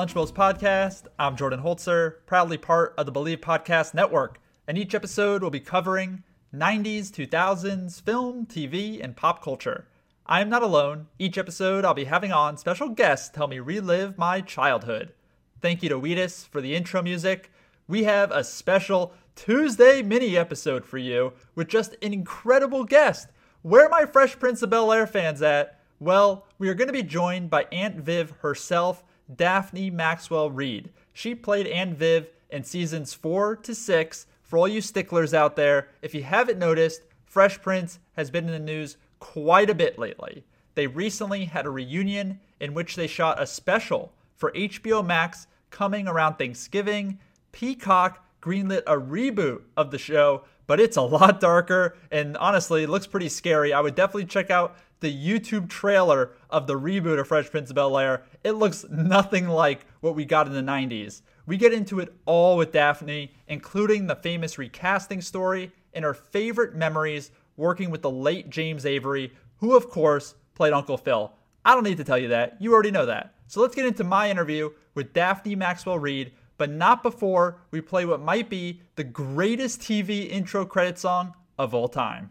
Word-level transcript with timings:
Lunchables 0.00 0.32
podcast. 0.32 1.02
I'm 1.18 1.36
Jordan 1.36 1.60
Holzer, 1.60 2.24
proudly 2.24 2.56
part 2.56 2.94
of 2.96 3.04
the 3.04 3.12
Bleav 3.12 3.36
Podcast 3.36 3.92
Network, 3.92 4.40
and 4.66 4.78
each 4.78 4.94
episode 4.94 5.42
will 5.42 5.50
be 5.50 5.60
covering 5.60 6.22
90s, 6.54 7.10
2000s 7.10 8.00
film, 8.00 8.46
TV, 8.46 9.04
and 9.04 9.14
pop 9.14 9.44
culture. 9.44 9.88
I 10.24 10.40
am 10.40 10.48
not 10.48 10.62
alone. 10.62 11.08
Each 11.18 11.36
episode, 11.36 11.84
I'll 11.84 11.92
be 11.92 12.04
having 12.04 12.32
on 12.32 12.56
special 12.56 12.88
guests 12.88 13.28
to 13.28 13.40
help 13.40 13.50
me 13.50 13.58
relive 13.58 14.16
my 14.16 14.40
childhood. 14.40 15.12
Thank 15.60 15.82
you 15.82 15.90
to 15.90 15.98
Wheatus 15.98 16.46
for 16.46 16.62
the 16.62 16.74
intro 16.74 17.02
music. 17.02 17.52
We 17.86 18.04
have 18.04 18.30
a 18.30 18.42
special 18.42 19.12
Tuesday 19.36 20.00
mini 20.00 20.34
episode 20.34 20.86
for 20.86 20.96
you 20.96 21.34
with 21.54 21.68
just 21.68 21.94
an 22.00 22.14
incredible 22.14 22.84
guest. 22.84 23.28
Where 23.60 23.84
are 23.84 23.90
my 23.90 24.06
Fresh 24.06 24.38
Prince 24.38 24.62
of 24.62 24.70
Bel 24.70 24.94
Air 24.94 25.06
fans 25.06 25.42
at? 25.42 25.78
Well, 25.98 26.46
we 26.58 26.70
are 26.70 26.74
going 26.74 26.88
to 26.88 26.94
be 26.94 27.02
joined 27.02 27.50
by 27.50 27.66
Aunt 27.70 27.96
Viv 27.96 28.30
herself, 28.40 29.04
Daphne 29.36 29.90
Maxwell 29.90 30.50
Reid. 30.50 30.90
She 31.12 31.34
played 31.34 31.66
Aunt 31.66 31.96
Viv 31.96 32.28
in 32.50 32.64
seasons 32.64 33.14
four 33.14 33.56
to 33.56 33.74
six. 33.74 34.26
For 34.42 34.58
all 34.58 34.68
you 34.68 34.80
sticklers 34.80 35.32
out 35.32 35.56
there, 35.56 35.88
if 36.02 36.14
you 36.14 36.22
haven't 36.22 36.58
noticed, 36.58 37.02
Fresh 37.24 37.62
Prince 37.62 38.00
has 38.16 38.30
been 38.30 38.46
in 38.46 38.52
the 38.52 38.58
news 38.58 38.96
quite 39.20 39.70
a 39.70 39.74
bit 39.74 39.98
lately. 39.98 40.44
They 40.74 40.86
recently 40.86 41.44
had 41.44 41.66
a 41.66 41.70
reunion 41.70 42.40
in 42.58 42.74
which 42.74 42.96
they 42.96 43.06
shot 43.06 43.40
a 43.40 43.46
special 43.46 44.12
for 44.36 44.50
HBO 44.52 45.04
Max 45.04 45.46
coming 45.70 46.08
around 46.08 46.36
Thanksgiving. 46.36 47.18
Peacock 47.52 48.24
greenlit 48.40 48.82
a 48.86 48.96
reboot 48.96 49.62
of 49.76 49.90
the 49.90 49.98
show, 49.98 50.44
but 50.66 50.80
it's 50.80 50.96
a 50.96 51.02
lot 51.02 51.40
darker 51.40 51.96
and 52.10 52.36
honestly, 52.38 52.86
looks 52.86 53.06
pretty 53.06 53.28
scary. 53.28 53.72
I 53.72 53.80
would 53.80 53.94
definitely 53.94 54.26
check 54.26 54.50
out 54.50 54.76
the 55.00 55.12
YouTube 55.12 55.68
trailer 55.68 56.30
of 56.50 56.66
the 56.66 56.78
reboot 56.78 57.18
of 57.18 57.28
Fresh 57.28 57.50
Prince 57.50 57.70
of 57.70 57.76
Bel 57.76 57.98
Air. 57.98 58.22
It 58.42 58.52
looks 58.52 58.86
nothing 58.90 59.48
like 59.48 59.86
what 60.00 60.14
we 60.14 60.24
got 60.24 60.46
in 60.46 60.54
the 60.54 60.60
90s. 60.60 61.22
We 61.46 61.56
get 61.56 61.72
into 61.72 62.00
it 62.00 62.14
all 62.24 62.56
with 62.56 62.72
Daphne, 62.72 63.32
including 63.48 64.06
the 64.06 64.16
famous 64.16 64.56
recasting 64.56 65.20
story 65.20 65.72
and 65.92 66.04
her 66.04 66.14
favorite 66.14 66.74
memories 66.74 67.30
working 67.56 67.90
with 67.90 68.02
the 68.02 68.10
late 68.10 68.48
James 68.48 68.86
Avery, 68.86 69.32
who, 69.58 69.76
of 69.76 69.90
course, 69.90 70.34
played 70.54 70.72
Uncle 70.72 70.96
Phil. 70.96 71.32
I 71.64 71.74
don't 71.74 71.84
need 71.84 71.98
to 71.98 72.04
tell 72.04 72.18
you 72.18 72.28
that. 72.28 72.56
You 72.60 72.72
already 72.72 72.90
know 72.90 73.06
that. 73.06 73.34
So 73.46 73.60
let's 73.60 73.74
get 73.74 73.84
into 73.84 74.04
my 74.04 74.30
interview 74.30 74.70
with 74.94 75.12
Daphne 75.12 75.54
Maxwell 75.54 75.98
Reid, 75.98 76.32
but 76.56 76.70
not 76.70 77.02
before 77.02 77.58
we 77.70 77.80
play 77.80 78.06
what 78.06 78.20
might 78.20 78.48
be 78.48 78.80
the 78.96 79.04
greatest 79.04 79.80
TV 79.80 80.30
intro 80.30 80.64
credit 80.64 80.98
song 80.98 81.34
of 81.58 81.74
all 81.74 81.88
time. 81.88 82.30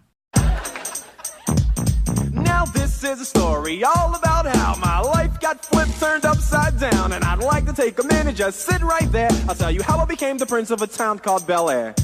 This 3.02 3.12
is 3.12 3.22
a 3.22 3.26
story 3.26 3.82
all 3.82 4.14
about 4.14 4.46
how 4.46 4.76
my 4.76 5.00
life 5.00 5.40
got 5.40 5.64
flipped, 5.64 5.98
turned 6.02 6.26
upside 6.26 6.78
down, 6.82 7.14
and 7.14 7.24
I'd 7.24 7.40
like 7.40 7.66
to 7.68 7.72
take 7.72 7.98
a 7.98 8.04
minute, 8.04 8.36
just 8.36 8.60
sit 8.60 8.82
right 8.82 9.10
there. 9.10 9.30
I'll 9.48 9.56
tell 9.56 9.72
you 9.72 9.82
how 9.82 10.00
I 10.00 10.06
became 10.06 10.38
the 10.38 10.46
prince 10.46 10.70
of 10.70 10.82
a 10.82 10.88
town 10.88 11.20
called 11.20 11.48
Bel 11.48 11.70
Air. 11.70 11.96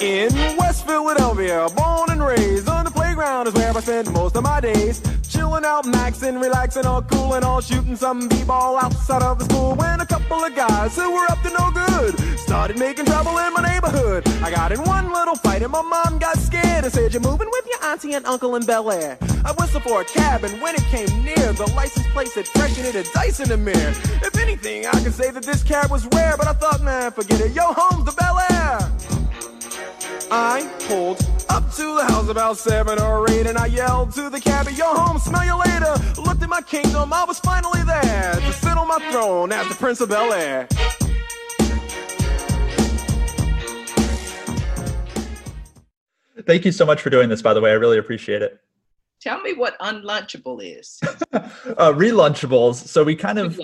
In 0.00 0.56
West 0.56 0.84
Philadelphia, 0.84 1.68
born 1.76 2.10
and 2.10 2.26
raised 2.26 2.68
on 2.68 2.86
the 2.86 2.90
playground 2.90 3.46
is 3.46 3.54
where 3.54 3.76
I 3.76 3.80
spent 3.80 4.10
most 4.10 4.34
of 4.34 4.42
my 4.42 4.60
days. 4.60 5.00
Chilling 5.38 5.64
out, 5.64 5.84
maxing, 5.84 6.42
relaxing, 6.42 6.84
all 6.84 7.00
cool 7.00 7.34
and 7.34 7.44
all 7.44 7.60
shooting 7.60 7.94
some 7.94 8.26
b-ball 8.26 8.76
outside 8.76 9.22
of 9.22 9.38
the 9.38 9.44
school. 9.44 9.76
When 9.76 10.00
a 10.00 10.04
couple 10.04 10.42
of 10.42 10.52
guys 10.56 10.96
who 10.96 11.12
were 11.12 11.26
up 11.30 11.40
to 11.42 11.50
no 11.50 11.70
good 11.70 12.18
started 12.40 12.76
making 12.76 13.04
trouble 13.04 13.38
in 13.38 13.52
my 13.52 13.62
neighborhood. 13.62 14.26
I 14.42 14.50
got 14.50 14.72
in 14.72 14.82
one 14.82 15.12
little 15.12 15.36
fight 15.36 15.62
and 15.62 15.70
my 15.70 15.82
mom 15.82 16.18
got 16.18 16.38
scared 16.38 16.82
and 16.84 16.92
said, 16.92 17.12
"You're 17.12 17.22
moving 17.22 17.48
with 17.52 17.66
your 17.70 17.84
auntie 17.84 18.14
and 18.14 18.26
uncle 18.26 18.56
in 18.56 18.66
Bel 18.66 18.90
Air." 18.90 19.16
I 19.44 19.52
whistled 19.52 19.84
for 19.84 20.00
a 20.00 20.04
cab 20.04 20.42
and 20.42 20.60
when 20.60 20.74
it 20.74 20.82
came 20.90 21.08
near, 21.22 21.52
the 21.52 21.70
license 21.76 22.08
plate 22.08 22.28
said 22.28 22.48
fresh 22.48 22.76
and 22.76 22.88
it 22.88 22.96
had 22.96 23.06
dice 23.14 23.38
in 23.38 23.48
the 23.48 23.56
mirror. 23.56 23.94
If 24.28 24.36
anything, 24.38 24.86
I 24.88 25.00
could 25.04 25.14
say 25.14 25.30
that 25.30 25.44
this 25.44 25.62
cab 25.62 25.88
was 25.88 26.04
rare, 26.16 26.36
but 26.36 26.48
I 26.48 26.52
thought, 26.54 26.82
man, 26.82 27.12
forget 27.12 27.40
it. 27.40 27.52
Yo, 27.52 27.62
home's 27.62 28.06
the 28.06 28.12
Bel 28.12 28.40
Air. 28.50 28.90
I 30.32 30.68
pulled 30.88 31.24
up 31.58 31.74
to 31.74 31.96
the 31.96 32.04
house 32.04 32.28
about 32.28 32.56
seven 32.56 33.00
or 33.00 33.28
eight, 33.30 33.44
and 33.44 33.58
I 33.58 33.66
yelled 33.66 34.12
to 34.12 34.30
the 34.30 34.40
cabbie, 34.40 34.74
"Yo, 34.74 34.84
home, 34.94 35.18
smell 35.18 35.44
you 35.44 35.56
later." 35.56 35.92
Looked 36.22 36.40
at 36.40 36.48
my 36.48 36.60
kingdom, 36.62 37.12
I 37.12 37.24
was 37.24 37.40
finally 37.40 37.82
there 37.82 38.34
to 38.34 38.52
sit 38.52 38.78
on 38.78 38.86
my 38.86 39.00
throne 39.10 39.50
as 39.50 39.66
the 39.68 39.74
Prince 39.74 40.00
of 40.00 40.08
Bel 40.08 40.32
Air. 40.32 40.68
Thank 46.46 46.64
you 46.64 46.70
so 46.70 46.86
much 46.86 47.00
for 47.00 47.10
doing 47.10 47.28
this, 47.28 47.42
by 47.42 47.52
the 47.54 47.60
way. 47.60 47.70
I 47.72 47.74
really 47.74 47.98
appreciate 47.98 48.40
it. 48.40 48.60
Tell 49.20 49.40
me 49.40 49.54
what 49.54 49.76
unlunchable 49.80 50.60
is. 50.62 51.00
uh, 51.32 51.92
relunchables. 51.92 52.86
So 52.86 53.02
we 53.02 53.16
kind 53.16 53.40
of 53.40 53.60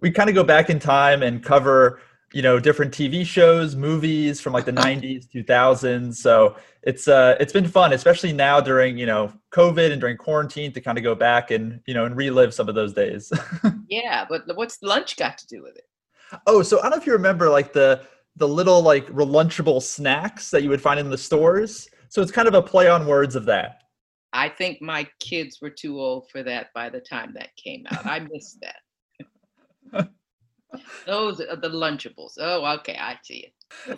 we 0.00 0.10
kind 0.10 0.28
of 0.28 0.34
go 0.34 0.42
back 0.42 0.68
in 0.68 0.80
time 0.80 1.22
and 1.22 1.44
cover 1.44 2.00
you 2.32 2.42
know 2.42 2.58
different 2.58 2.92
TV 2.92 3.24
shows, 3.24 3.76
movies 3.76 4.40
from 4.40 4.52
like 4.52 4.64
the 4.64 4.72
90s, 4.86 5.28
2000s. 5.32 6.16
So 6.16 6.56
it's 6.82 7.08
uh 7.08 7.36
it's 7.38 7.52
been 7.52 7.66
fun, 7.66 7.92
especially 7.92 8.32
now 8.32 8.60
during 8.60 8.96
you 8.96 9.06
know 9.06 9.32
COVID 9.52 9.92
and 9.92 10.00
during 10.00 10.16
quarantine 10.16 10.72
to 10.72 10.80
kind 10.80 10.98
of 10.98 11.04
go 11.04 11.14
back 11.14 11.50
and 11.50 11.80
you 11.86 11.94
know 11.94 12.04
and 12.04 12.16
relive 12.16 12.54
some 12.54 12.68
of 12.68 12.74
those 12.74 12.92
days. 12.92 13.32
yeah, 13.88 14.24
but 14.28 14.42
what's 14.56 14.82
lunch 14.82 15.16
got 15.16 15.38
to 15.38 15.46
do 15.46 15.62
with 15.62 15.76
it? 15.76 15.84
oh, 16.46 16.62
so 16.62 16.78
I 16.78 16.82
don't 16.82 16.92
know 16.92 16.96
if 16.96 17.06
you 17.06 17.12
remember 17.12 17.48
like 17.50 17.72
the 17.72 18.02
the 18.36 18.48
little 18.48 18.82
like 18.82 19.06
relunchable 19.08 19.82
snacks 19.82 20.50
that 20.50 20.62
you 20.62 20.68
would 20.68 20.80
find 20.80 21.00
in 21.00 21.10
the 21.10 21.18
stores. 21.18 21.88
So 22.08 22.22
it's 22.22 22.32
kind 22.32 22.48
of 22.48 22.54
a 22.54 22.62
play 22.62 22.88
on 22.88 23.06
words 23.06 23.36
of 23.36 23.44
that. 23.46 23.82
I 24.32 24.48
think 24.48 24.80
my 24.80 25.06
kids 25.18 25.58
were 25.60 25.70
too 25.70 26.00
old 26.00 26.30
for 26.30 26.42
that 26.44 26.68
by 26.74 26.88
the 26.88 27.00
time 27.00 27.34
that 27.34 27.54
came 27.56 27.84
out. 27.90 28.06
I 28.06 28.20
missed 28.20 28.62
that. 28.62 30.08
Those 31.06 31.40
are 31.40 31.56
the 31.56 31.68
Lunchables. 31.68 32.34
Oh, 32.38 32.64
okay, 32.78 32.96
I 32.98 33.18
see 33.24 33.38
it. 33.38 33.52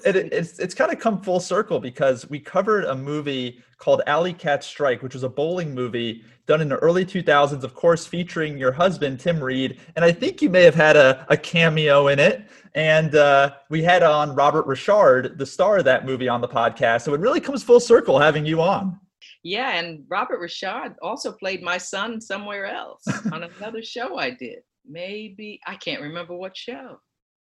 It, 0.04 0.16
it's 0.16 0.58
it's 0.58 0.74
kind 0.74 0.92
of 0.92 0.98
come 0.98 1.22
full 1.22 1.40
circle 1.40 1.80
because 1.80 2.28
we 2.28 2.38
covered 2.38 2.84
a 2.84 2.94
movie 2.94 3.62
called 3.78 4.02
Alley 4.06 4.32
Cats 4.32 4.66
Strike, 4.66 5.02
which 5.02 5.14
was 5.14 5.22
a 5.22 5.28
bowling 5.28 5.74
movie 5.74 6.24
done 6.46 6.60
in 6.60 6.68
the 6.68 6.76
early 6.76 7.04
2000s, 7.04 7.62
of 7.62 7.74
course, 7.74 8.06
featuring 8.06 8.58
your 8.58 8.72
husband 8.72 9.20
Tim 9.20 9.42
Reid, 9.42 9.80
and 9.96 10.04
I 10.04 10.12
think 10.12 10.42
you 10.42 10.50
may 10.50 10.62
have 10.62 10.74
had 10.74 10.96
a, 10.96 11.26
a 11.28 11.36
cameo 11.36 12.08
in 12.08 12.18
it. 12.18 12.48
And 12.74 13.14
uh, 13.14 13.54
we 13.70 13.82
had 13.82 14.02
on 14.02 14.34
Robert 14.34 14.66
Richard, 14.66 15.38
the 15.38 15.46
star 15.46 15.78
of 15.78 15.84
that 15.84 16.06
movie, 16.06 16.28
on 16.28 16.40
the 16.40 16.48
podcast. 16.48 17.02
So 17.02 17.14
it 17.14 17.20
really 17.20 17.40
comes 17.40 17.62
full 17.62 17.80
circle 17.80 18.18
having 18.18 18.46
you 18.46 18.62
on. 18.62 18.98
Yeah, 19.42 19.72
and 19.72 20.04
Robert 20.08 20.40
Richard 20.40 20.94
also 21.02 21.32
played 21.32 21.62
my 21.62 21.76
son 21.76 22.20
somewhere 22.20 22.66
else 22.66 23.02
on 23.32 23.42
another 23.42 23.82
show 23.82 24.16
I 24.16 24.30
did. 24.30 24.60
Maybe 24.88 25.60
I 25.66 25.76
can't 25.76 26.00
remember 26.00 26.34
what 26.34 26.56
show. 26.56 26.98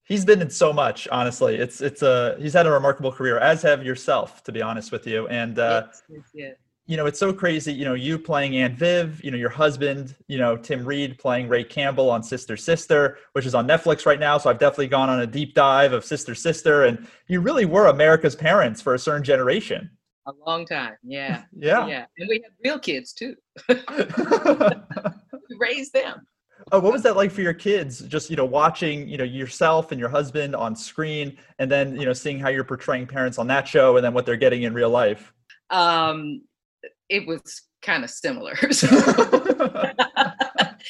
He's 0.04 0.25
been 0.25 0.42
in 0.42 0.50
so 0.50 0.72
much, 0.72 1.09
honestly. 1.10 1.56
It's 1.56 1.80
it's 1.80 2.03
a 2.03 2.36
he's 2.39 2.53
had 2.53 2.66
a 2.66 2.71
remarkable 2.71 3.10
career, 3.10 3.39
as 3.39 3.62
have 3.62 3.84
yourself, 3.84 4.42
to 4.45 4.53
be 4.53 4.60
honest 4.60 4.92
with 4.92 5.06
you. 5.06 5.27
And 5.28 5.59
uh, 5.59 5.86
Yes, 6.09 6.22
yes, 6.34 6.54
you 6.86 6.98
know, 6.98 7.06
it's 7.06 7.18
so 7.18 7.33
crazy. 7.33 7.72
You 7.72 7.86
know, 7.86 7.95
you 7.95 8.18
playing 8.18 8.56
Aunt 8.56 8.77
Viv, 8.77 9.24
you 9.24 9.30
know, 9.30 9.39
your 9.39 9.48
husband, 9.48 10.15
you 10.28 10.36
know, 10.36 10.56
Tim 10.56 10.84
Reid 10.84 11.18
playing 11.18 11.48
Ray 11.48 11.65
Campbell 11.65 12.10
on 12.10 12.22
Sister 12.22 12.56
Sister, 12.56 13.16
which 13.33 13.47
is 13.47 13.54
on 13.54 13.66
Netflix 13.66 14.04
right 14.04 14.21
now. 14.21 14.36
So 14.36 14.51
I've 14.51 14.59
definitely 14.59 14.89
gone 14.89 15.09
on 15.09 15.21
a 15.21 15.27
deep 15.27 15.54
dive 15.54 15.95
of 15.95 16.04
Sister 16.04 16.34
Sister, 16.34 16.84
and 16.84 17.06
you 17.27 17.41
really 17.41 17.65
were 17.65 17.86
America's 17.86 18.36
parents 18.36 18.83
for 18.83 18.95
a 18.95 18.98
certain 18.98 19.24
generation. 19.24 19.91
A 20.27 20.33
long 20.47 20.66
time. 20.66 20.95
Yeah. 21.03 21.45
Yeah. 21.56 21.86
Yeah. 21.86 22.06
And 22.18 22.28
we 22.28 22.42
had 22.42 22.53
real 22.62 22.78
kids 22.78 23.12
too. 23.12 23.34
We 25.51 25.56
raised 25.59 25.92
them. 25.92 26.27
What 26.80 26.92
was 26.92 27.03
that 27.03 27.16
like 27.16 27.30
for 27.30 27.42
your 27.42 27.54
kids? 27.54 28.00
Just 28.00 28.30
you 28.30 28.36
know, 28.36 28.44
watching 28.44 29.09
you 29.09 29.16
know 29.18 29.24
yourself 29.24 29.92
and 29.92 30.00
your 30.00 30.09
husband 30.09 30.54
on 30.54 30.74
screen, 30.76 31.36
and 31.59 31.71
then 31.71 31.97
you 31.97 32.06
know 32.06 32.12
seeing 32.12 32.38
how 32.38 32.48
you're 32.48 32.65
portraying 32.65 33.06
parents 33.06 33.38
on 33.38 33.47
that 33.48 33.66
show, 33.68 33.97
and 33.97 34.04
then 34.04 34.15
what 34.15 34.26
they're 34.26 34.36
getting 34.36 34.62
in 34.62 34.74
real 34.74 34.91
life. 34.91 35.32
Um, 35.71 36.42
it 37.09 37.26
was 37.26 37.62
kind 37.82 38.04
of 38.04 38.10
similar. 38.10 38.54
So, 38.72 38.88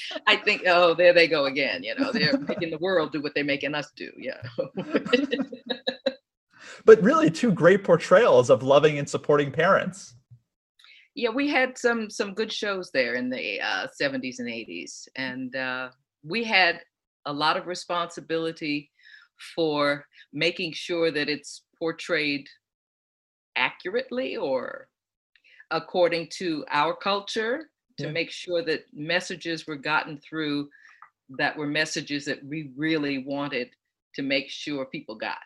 I 0.27 0.37
think, 0.37 0.63
oh, 0.67 0.95
there 0.95 1.13
they 1.13 1.29
go 1.29 1.45
again. 1.47 1.83
You 1.83 1.95
know, 1.97 2.13
they're 2.13 2.39
making 2.39 2.71
the 2.71 2.79
world 2.79 3.13
do 3.13 3.23
what 3.23 3.35
they're 3.35 3.45
making 3.45 3.75
us 3.75 3.91
do. 3.97 4.11
Yeah. 4.17 4.41
but 6.85 7.03
really, 7.03 7.31
two 7.31 7.53
great 7.53 7.85
portrayals 7.85 8.51
of 8.51 8.63
loving 8.63 8.99
and 8.99 9.09
supporting 9.09 9.51
parents. 9.51 10.15
Yeah, 11.15 11.31
we 11.31 11.49
had 11.49 11.79
some 11.79 12.11
some 12.11 12.35
good 12.35 12.53
shows 12.53 12.91
there 12.93 13.15
in 13.15 13.31
the 13.31 13.61
uh, 13.61 13.87
70s 14.01 14.41
and 14.41 14.49
80s, 14.49 15.09
and 15.17 15.55
uh, 15.55 15.91
we 16.25 16.45
had 16.45 16.81
a 17.27 17.33
lot 17.33 17.57
of 17.57 17.67
responsibility 17.67 18.91
for 19.55 20.07
making 20.33 20.73
sure 20.73 21.11
that 21.11 21.29
it's 21.29 21.63
portrayed 21.79 22.47
accurately 23.57 24.37
or 24.37 24.89
according 25.71 26.29
to 26.31 26.65
our 26.71 26.95
culture 26.95 27.71
to 27.99 28.07
Yeah. 28.07 28.13
make 28.13 28.31
sure 28.31 28.65
that 28.65 28.85
messages 28.93 29.67
were 29.67 29.77
gotten 29.77 30.19
through 30.19 30.69
that 31.39 31.57
were 31.57 31.67
messages 31.67 32.25
that 32.25 32.45
we 32.45 32.73
really 32.77 33.19
wanted 33.19 33.71
to 34.15 34.23
make 34.23 34.51
sure 34.51 34.85
people 34.87 35.15
got. 35.17 35.39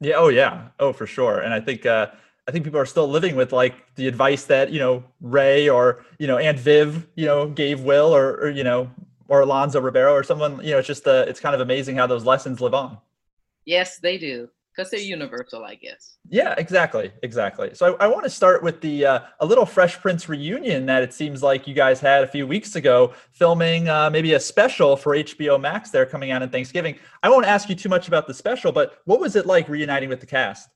Yeah. 0.00 0.16
Oh, 0.16 0.28
yeah. 0.28 0.68
Oh, 0.78 0.92
for 0.92 1.06
sure. 1.06 1.40
And 1.40 1.54
I 1.54 1.60
think 1.60 1.86
uh, 1.86 2.08
I 2.48 2.50
think 2.50 2.64
people 2.64 2.80
are 2.80 2.86
still 2.86 3.06
living 3.06 3.36
with 3.36 3.52
like 3.52 3.94
the 3.94 4.08
advice 4.08 4.44
that 4.46 4.72
you 4.72 4.80
know 4.80 5.04
Ray 5.20 5.68
or 5.68 6.04
you 6.18 6.26
know 6.26 6.38
Aunt 6.38 6.58
Viv 6.58 7.06
you 7.14 7.26
know 7.26 7.46
gave 7.46 7.82
Will 7.82 8.14
or, 8.14 8.40
or 8.40 8.50
you 8.50 8.64
know 8.64 8.90
or 9.28 9.42
Alfonso 9.42 9.80
Ribeiro 9.80 10.12
or 10.12 10.22
someone. 10.22 10.60
You 10.64 10.72
know, 10.72 10.78
it's 10.78 10.88
just 10.88 11.06
uh, 11.06 11.24
it's 11.28 11.40
kind 11.40 11.54
of 11.54 11.60
amazing 11.60 11.96
how 11.96 12.06
those 12.06 12.24
lessons 12.24 12.60
live 12.60 12.74
on. 12.74 12.98
Yes, 13.64 13.98
they 13.98 14.16
do, 14.16 14.48
because 14.74 14.90
they're 14.90 15.00
universal, 15.00 15.62
I 15.62 15.74
guess. 15.74 16.16
Yeah, 16.30 16.54
exactly, 16.56 17.12
exactly. 17.22 17.74
So 17.74 17.96
I, 18.00 18.04
I 18.04 18.06
want 18.06 18.24
to 18.24 18.30
start 18.30 18.62
with 18.62 18.80
the 18.80 19.04
uh, 19.04 19.20
a 19.40 19.46
little 19.46 19.66
Fresh 19.66 20.00
Prince 20.00 20.28
reunion 20.28 20.86
that 20.86 21.02
it 21.02 21.12
seems 21.12 21.42
like 21.42 21.66
you 21.66 21.74
guys 21.74 22.00
had 22.00 22.24
a 22.24 22.26
few 22.26 22.46
weeks 22.46 22.76
ago, 22.76 23.12
filming 23.32 23.88
uh, 23.88 24.08
maybe 24.10 24.32
a 24.32 24.40
special 24.40 24.96
for 24.96 25.14
HBO 25.14 25.60
Max. 25.60 25.90
There 25.90 26.06
coming 26.06 26.30
out 26.30 26.42
on 26.42 26.48
Thanksgiving. 26.48 26.96
I 27.22 27.28
won't 27.28 27.46
ask 27.46 27.68
you 27.68 27.74
too 27.74 27.90
much 27.90 28.08
about 28.08 28.26
the 28.26 28.34
special, 28.34 28.72
but 28.72 29.00
what 29.04 29.20
was 29.20 29.36
it 29.36 29.44
like 29.46 29.68
reuniting 29.68 30.08
with 30.08 30.20
the 30.20 30.26
cast? 30.26 30.70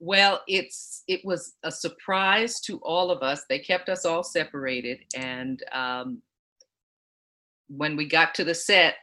Well, 0.00 0.40
it's 0.48 1.04
it 1.08 1.22
was 1.24 1.54
a 1.62 1.70
surprise 1.70 2.60
to 2.60 2.78
all 2.78 3.10
of 3.10 3.22
us. 3.22 3.44
They 3.48 3.58
kept 3.58 3.90
us 3.90 4.06
all 4.06 4.24
separated, 4.24 5.00
and 5.14 5.62
um, 5.72 6.22
when 7.68 7.96
we 7.96 8.06
got 8.06 8.34
to 8.36 8.44
the 8.44 8.54
set, 8.54 8.94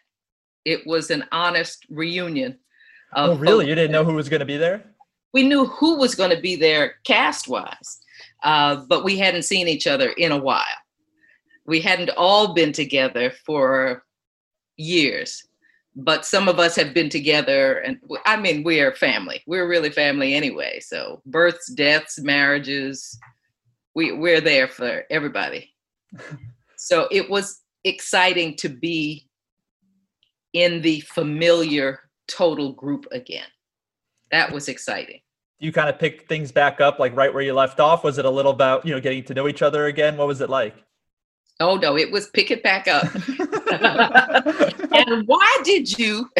it 0.65 0.85
was 0.87 1.11
an 1.11 1.23
honest 1.31 1.85
reunion. 1.89 2.57
of 3.13 3.29
Oh, 3.29 3.35
really? 3.35 3.51
folks 3.51 3.67
You 3.67 3.75
didn't 3.75 3.91
know 3.91 4.03
who 4.03 4.15
was 4.15 4.27
going 4.27 4.39
to 4.39 4.45
be 4.45 4.57
there? 4.57 4.83
We 5.33 5.43
knew 5.43 5.65
who 5.67 5.97
was 5.97 6.15
going 6.15 6.35
to 6.35 6.41
be 6.41 6.55
there 6.55 6.95
cast 7.03 7.47
wise, 7.47 7.99
uh, 8.43 8.77
but 8.89 9.03
we 9.03 9.17
hadn't 9.17 9.43
seen 9.43 9.67
each 9.67 9.85
other 9.85 10.09
in 10.11 10.31
a 10.31 10.37
while. 10.37 10.65
We 11.67 11.79
hadn't 11.79 12.09
all 12.17 12.53
been 12.53 12.71
together 12.71 13.31
for 13.45 14.03
years, 14.77 15.45
but 15.99 16.25
some 16.25 16.47
of 16.47 16.59
us 16.59 16.75
have 16.75 16.93
been 16.93 17.09
together, 17.09 17.79
and 17.79 17.99
i 18.25 18.37
mean, 18.37 18.63
we 18.63 18.79
are 18.79 18.93
family. 18.93 19.41
We're 19.47 19.67
really 19.67 19.89
family 19.89 20.35
anyway. 20.35 20.79
So 20.79 21.21
births, 21.25 21.71
deaths, 21.73 22.19
marriages, 22.19 23.17
we 23.95 24.11
we're 24.11 24.41
there 24.41 24.67
for 24.67 25.05
everybody. 25.09 25.73
so 26.77 27.07
it 27.11 27.27
was 27.29 27.61
exciting 27.83 28.55
to 28.57 28.69
be 28.69 29.27
in 30.53 30.81
the 30.83 31.01
familiar 31.01 31.99
total 32.27 32.73
group 32.73 33.07
again. 33.11 33.47
That 34.29 34.51
was 34.51 34.69
exciting. 34.69 35.21
You 35.59 35.71
kind 35.71 35.89
of 35.89 35.97
picked 35.97 36.29
things 36.29 36.51
back 36.51 36.79
up, 36.79 36.99
like 36.99 37.15
right 37.15 37.33
where 37.33 37.41
you 37.41 37.53
left 37.53 37.79
off. 37.79 38.03
Was 38.03 38.19
it 38.19 38.25
a 38.25 38.29
little 38.29 38.51
about 38.51 38.85
you 38.85 38.93
know 38.93 39.01
getting 39.01 39.23
to 39.23 39.33
know 39.33 39.47
each 39.47 39.63
other 39.63 39.87
again? 39.87 40.15
What 40.15 40.27
was 40.27 40.41
it 40.41 40.49
like? 40.49 40.75
Oh 41.59 41.75
no, 41.75 41.97
it 41.97 42.11
was 42.11 42.29
pick 42.29 42.51
it 42.51 42.61
back 42.61 42.87
up. 42.87 43.03
and 44.93 45.27
why 45.27 45.57
did 45.63 45.97
you? 45.97 46.29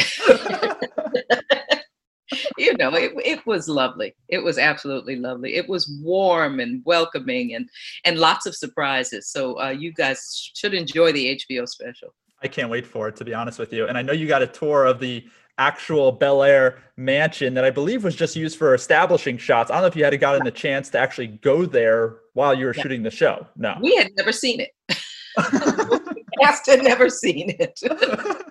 you 2.57 2.75
know, 2.77 2.93
it, 2.93 3.13
it 3.25 3.45
was 3.47 3.67
lovely. 3.67 4.13
It 4.27 4.39
was 4.43 4.57
absolutely 4.57 5.15
lovely. 5.15 5.55
It 5.55 5.67
was 5.67 5.89
warm 6.03 6.59
and 6.59 6.83
welcoming 6.85 7.55
and 7.55 7.67
and 8.05 8.19
lots 8.19 8.45
of 8.45 8.55
surprises. 8.55 9.29
So 9.31 9.59
uh, 9.59 9.69
you 9.69 9.91
guys 9.91 10.51
should 10.55 10.73
enjoy 10.73 11.11
the 11.13 11.41
HBO 11.49 11.67
special. 11.67 12.13
I 12.43 12.47
can't 12.47 12.69
wait 12.69 12.85
for 12.85 13.07
it, 13.07 13.15
to 13.15 13.25
be 13.25 13.33
honest 13.33 13.57
with 13.57 13.73
you. 13.73 13.87
And 13.87 13.97
I 13.97 14.03
know 14.03 14.13
you 14.13 14.27
got 14.27 14.43
a 14.43 14.47
tour 14.47 14.85
of 14.85 14.99
the 14.99 15.25
actual 15.57 16.11
Bel 16.11 16.43
Air 16.43 16.77
mansion 16.97 17.55
that 17.55 17.65
I 17.65 17.71
believe 17.71 18.03
was 18.03 18.15
just 18.15 18.35
used 18.35 18.59
for 18.59 18.75
establishing 18.75 19.39
shots. 19.39 19.71
I 19.71 19.75
don't 19.75 19.81
know 19.81 19.87
if 19.87 19.95
you 19.95 20.03
had 20.03 20.19
gotten 20.19 20.43
the 20.43 20.51
chance 20.51 20.89
to 20.91 20.99
actually 20.99 21.27
go 21.27 21.65
there 21.65 22.17
while 22.33 22.53
you 22.53 22.67
were 22.67 22.75
Yeah. 22.75 22.83
shooting 22.83 23.01
the 23.01 23.09
show. 23.09 23.47
No. 23.55 23.75
We 23.81 23.95
had 23.95 24.11
never 24.17 24.31
seen 24.31 24.59
it. 24.59 24.69
Cast 26.41 26.65
had 26.67 26.83
never 26.83 27.09
seen 27.09 27.55
it. 27.59 27.79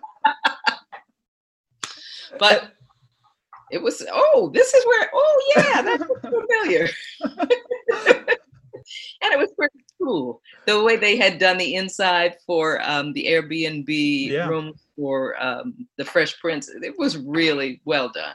but 2.38 2.72
it 3.70 3.80
was 3.82 4.04
oh 4.12 4.50
this 4.52 4.72
is 4.74 4.84
where 4.86 5.08
oh 5.12 5.52
yeah 5.56 5.82
that's 5.82 6.04
familiar 6.20 6.88
and 9.22 9.32
it 9.32 9.38
was 9.38 9.50
pretty 9.56 9.78
cool 10.00 10.40
the 10.66 10.82
way 10.82 10.96
they 10.96 11.16
had 11.16 11.38
done 11.38 11.56
the 11.56 11.74
inside 11.74 12.34
for 12.46 12.80
um, 12.88 13.12
the 13.14 13.24
airbnb 13.26 13.86
Yeah. 14.28 14.48
room 14.48 14.74
for 14.96 15.34
um, 15.42 15.86
the 15.96 16.04
fresh 16.04 16.38
prince 16.38 16.68
it 16.68 16.94
was 16.98 17.16
really 17.18 17.80
well 17.84 18.08
done 18.10 18.34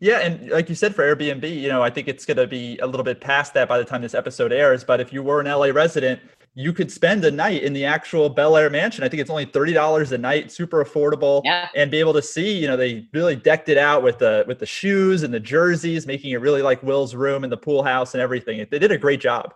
Yeah, 0.00 0.20
and 0.20 0.50
like 0.50 0.68
you 0.68 0.74
said 0.74 0.94
for 0.94 1.02
Airbnb, 1.04 1.44
you 1.48 1.68
know, 1.68 1.80
I 1.82 1.88
think 1.88 2.08
it's 2.08 2.26
going 2.26 2.36
to 2.36 2.46
be 2.48 2.78
a 2.78 2.86
little 2.86 3.04
bit 3.04 3.20
past 3.20 3.54
that 3.54 3.68
by 3.68 3.78
the 3.78 3.84
time 3.84 4.02
this 4.02 4.12
episode 4.14 4.52
airs. 4.52 4.82
But 4.84 5.00
if 5.00 5.12
you 5.12 5.22
were 5.22 5.40
an 5.40 5.46
LA 5.46 5.66
resident, 5.66 6.20
you 6.56 6.72
could 6.72 6.90
spend 6.90 7.24
a 7.24 7.30
night 7.30 7.62
in 7.64 7.72
the 7.72 7.84
actual 7.84 8.28
Bel 8.28 8.56
Air 8.56 8.70
mansion. 8.70 9.02
I 9.04 9.08
think 9.08 9.20
it's 9.20 9.30
only 9.30 9.44
thirty 9.44 9.72
dollars 9.72 10.12
a 10.12 10.18
night, 10.18 10.52
super 10.52 10.84
affordable, 10.84 11.42
Yeah. 11.44 11.68
and 11.74 11.90
be 11.90 11.98
able 11.98 12.12
to 12.14 12.22
see. 12.22 12.56
You 12.56 12.68
know, 12.68 12.76
they 12.76 13.06
really 13.12 13.34
decked 13.36 13.68
it 13.68 13.76
out 13.78 14.02
with 14.02 14.18
the 14.18 14.44
with 14.46 14.58
the 14.60 14.66
shoes 14.66 15.22
and 15.24 15.34
the 15.34 15.40
jerseys, 15.40 16.06
making 16.06 16.30
it 16.30 16.36
really 16.40 16.62
like 16.62 16.82
Will's 16.82 17.14
room 17.14 17.42
and 17.44 17.52
the 17.52 17.56
pool 17.56 17.82
house 17.82 18.14
and 18.14 18.20
everything. 18.20 18.64
They 18.70 18.78
did 18.78 18.92
a 18.92 18.98
great 18.98 19.20
job. 19.20 19.52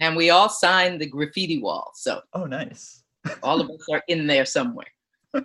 and 0.00 0.16
we 0.16 0.30
all 0.30 0.48
signed 0.48 1.00
the 1.00 1.06
graffiti 1.06 1.58
wall 1.62 1.92
so 1.94 2.20
Oh, 2.32 2.46
nice. 2.46 3.02
all 3.42 3.60
of 3.60 3.70
us 3.70 3.86
are 3.92 4.02
in 4.08 4.26
there 4.26 4.44
somewhere 4.44 4.86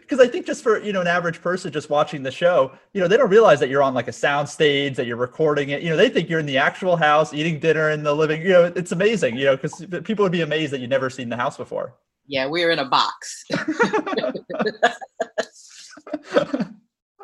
Because 0.00 0.18
I 0.18 0.26
think 0.26 0.46
just 0.46 0.62
for 0.64 0.82
you 0.82 0.92
know 0.92 1.00
an 1.00 1.06
average 1.06 1.40
person 1.40 1.70
just 1.72 1.88
watching 1.88 2.22
the 2.24 2.30
show, 2.30 2.72
you 2.92 3.00
know, 3.00 3.06
they 3.08 3.16
don't 3.16 3.30
realize 3.30 3.60
that 3.60 3.68
you're 3.68 3.82
on 3.82 3.94
like 3.94 4.08
a 4.08 4.12
sound 4.12 4.48
stage, 4.48 4.96
that 4.96 5.06
you're 5.06 5.16
recording 5.16 5.70
it. 5.70 5.82
You 5.82 5.90
know, 5.90 5.96
they 5.96 6.08
think 6.10 6.28
you're 6.28 6.40
in 6.40 6.46
the 6.46 6.58
actual 6.58 6.96
house 6.96 7.32
eating 7.32 7.60
dinner 7.60 7.90
in 7.90 8.02
the 8.02 8.14
living. 8.14 8.42
You 8.42 8.48
know, 8.48 8.64
it's 8.76 8.92
amazing. 8.92 9.36
You 9.36 9.44
know, 9.46 9.56
because 9.56 9.86
people 10.04 10.24
would 10.24 10.32
be 10.32 10.40
amazed 10.42 10.72
that 10.72 10.80
you've 10.80 10.90
never 10.90 11.08
seen 11.08 11.28
the 11.28 11.36
house 11.36 11.56
before. 11.56 11.94
yeah 12.26 12.46
we're 12.46 12.70
in 12.70 12.78
a 12.78 12.84
box 12.88 13.44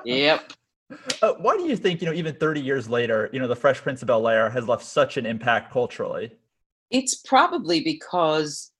yep 0.05 0.53
Uh, 1.23 1.33
why 1.35 1.57
do 1.57 1.65
you 1.65 1.77
think 1.77 2.01
you 2.01 2.07
know 2.07 2.15
even 2.15 2.35
30 2.35 2.61
years 2.61 2.89
later, 2.89 3.29
you 3.33 3.39
know, 3.39 3.49
the 3.49 3.57
Fresh 3.57 3.81
Prince 3.83 4.03
of 4.03 4.09
Bel 4.09 4.27
Air 4.29 4.51
has 4.51 4.67
left 4.69 4.85
such 4.85 5.17
an 5.17 5.27
impact 5.27 5.73
culturally? 5.73 6.33
It's 6.91 7.15
probably 7.17 7.83
because 7.83 8.71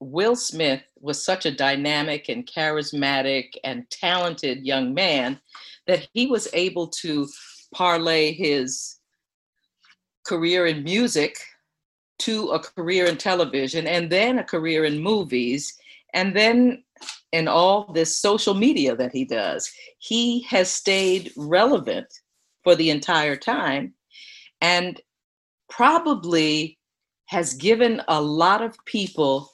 Will 0.00 0.36
Smith 0.36 0.82
was 1.00 1.24
such 1.24 1.46
a 1.46 1.54
dynamic 1.54 2.28
and 2.28 2.46
charismatic 2.46 3.50
and 3.64 3.88
talented 3.90 4.66
young 4.66 4.92
man 4.92 5.40
that 5.86 6.06
he 6.12 6.26
was 6.26 6.48
able 6.52 6.88
to 6.88 7.28
parlay 7.72 8.32
his 8.32 8.98
career 10.24 10.66
in 10.66 10.82
music 10.84 11.38
to 12.18 12.48
a 12.48 12.58
career 12.58 13.06
in 13.06 13.16
television 13.16 13.86
and 13.86 14.10
then 14.10 14.38
a 14.38 14.44
career 14.44 14.84
in 14.84 14.98
movies 14.98 15.76
and 16.14 16.34
then 16.34 16.82
in 17.32 17.48
all 17.48 17.92
this 17.92 18.16
social 18.16 18.54
media 18.54 18.96
that 18.96 19.12
he 19.12 19.24
does. 19.24 19.70
He 19.98 20.42
has 20.42 20.70
stayed 20.70 21.32
relevant 21.36 22.06
for 22.64 22.74
the 22.74 22.90
entire 22.90 23.36
time 23.36 23.94
and 24.60 25.00
probably 25.68 26.78
has 27.26 27.54
given 27.54 28.00
a 28.08 28.20
lot 28.20 28.62
of 28.62 28.76
people 28.86 29.50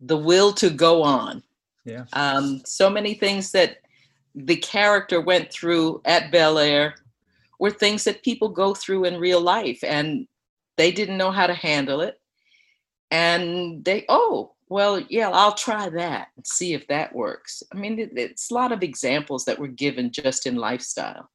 the 0.00 0.16
will 0.16 0.52
to 0.54 0.70
go 0.70 1.02
on. 1.02 1.42
Yeah. 1.84 2.04
Um, 2.12 2.62
so 2.64 2.90
many 2.90 3.14
things 3.14 3.52
that 3.52 3.78
the 4.34 4.56
character 4.56 5.20
went 5.20 5.52
through 5.52 6.02
at 6.04 6.30
Bel 6.30 6.58
Air 6.58 6.94
were 7.58 7.70
things 7.70 8.04
that 8.04 8.22
people 8.22 8.48
go 8.48 8.74
through 8.74 9.04
in 9.04 9.20
real 9.20 9.40
life, 9.40 9.82
and 9.84 10.26
they 10.76 10.90
didn't 10.92 11.18
know 11.18 11.30
how 11.30 11.46
to 11.46 11.54
handle 11.54 12.00
it. 12.00 12.20
And 13.10 13.84
they, 13.84 14.04
oh, 14.08 14.54
well, 14.68 15.00
yeah, 15.08 15.30
I'll 15.30 15.54
try 15.54 15.88
that 15.90 16.28
and 16.36 16.46
see 16.46 16.74
if 16.74 16.86
that 16.86 17.14
works. 17.14 17.62
I 17.72 17.76
mean, 17.76 17.98
it, 17.98 18.12
it's 18.16 18.50
a 18.50 18.54
lot 18.54 18.72
of 18.72 18.82
examples 18.82 19.44
that 19.44 19.58
were 19.58 19.68
given 19.68 20.12
just 20.12 20.46
in 20.46 20.54
lifestyle. 20.54 21.28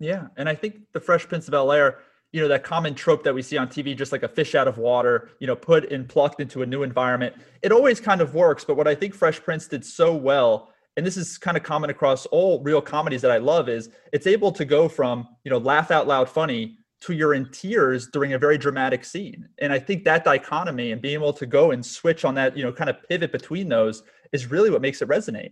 Yeah, 0.00 0.26
and 0.36 0.48
I 0.48 0.56
think 0.56 0.80
the 0.92 1.00
Fresh 1.00 1.28
Prince 1.28 1.46
of 1.46 1.52
Bel 1.52 1.70
Air, 1.70 2.00
you 2.32 2.40
know, 2.40 2.48
that 2.48 2.64
common 2.64 2.94
trope 2.94 3.22
that 3.24 3.34
we 3.34 3.42
see 3.42 3.58
on 3.58 3.68
TV, 3.68 3.96
just 3.96 4.10
like 4.10 4.22
a 4.22 4.28
fish 4.28 4.54
out 4.54 4.66
of 4.66 4.78
water, 4.78 5.30
you 5.38 5.46
know, 5.46 5.54
put 5.54 5.90
and 5.92 6.08
plucked 6.08 6.40
into 6.40 6.62
a 6.62 6.66
new 6.66 6.82
environment, 6.82 7.34
it 7.62 7.72
always 7.72 8.00
kind 8.00 8.20
of 8.20 8.34
works. 8.34 8.64
But 8.64 8.76
what 8.76 8.88
I 8.88 8.94
think 8.94 9.14
Fresh 9.14 9.42
Prince 9.42 9.68
did 9.68 9.84
so 9.84 10.14
well, 10.14 10.72
and 10.96 11.06
this 11.06 11.16
is 11.16 11.36
kind 11.38 11.56
of 11.56 11.62
common 11.62 11.90
across 11.90 12.24
all 12.26 12.62
real 12.62 12.80
comedies 12.80 13.20
that 13.22 13.30
I 13.30 13.38
love, 13.38 13.68
is 13.68 13.90
it's 14.12 14.26
able 14.26 14.50
to 14.52 14.64
go 14.64 14.88
from 14.88 15.28
you 15.44 15.50
know 15.50 15.58
laugh 15.58 15.90
out 15.90 16.06
loud 16.06 16.28
funny 16.28 16.78
to 17.02 17.12
you're 17.12 17.34
in 17.34 17.50
tears 17.50 18.08
during 18.12 18.32
a 18.32 18.38
very 18.38 18.56
dramatic 18.56 19.04
scene. 19.04 19.48
And 19.58 19.72
I 19.72 19.78
think 19.78 20.04
that 20.04 20.24
dichotomy 20.24 20.92
and 20.92 21.02
being 21.02 21.14
able 21.14 21.32
to 21.32 21.46
go 21.46 21.72
and 21.72 21.84
switch 21.84 22.24
on 22.24 22.34
that, 22.36 22.56
you 22.56 22.62
know, 22.62 22.72
kind 22.72 22.88
of 22.88 22.96
pivot 23.08 23.32
between 23.32 23.68
those 23.68 24.04
is 24.32 24.50
really 24.50 24.70
what 24.70 24.80
makes 24.80 25.02
it 25.02 25.08
resonate. 25.08 25.50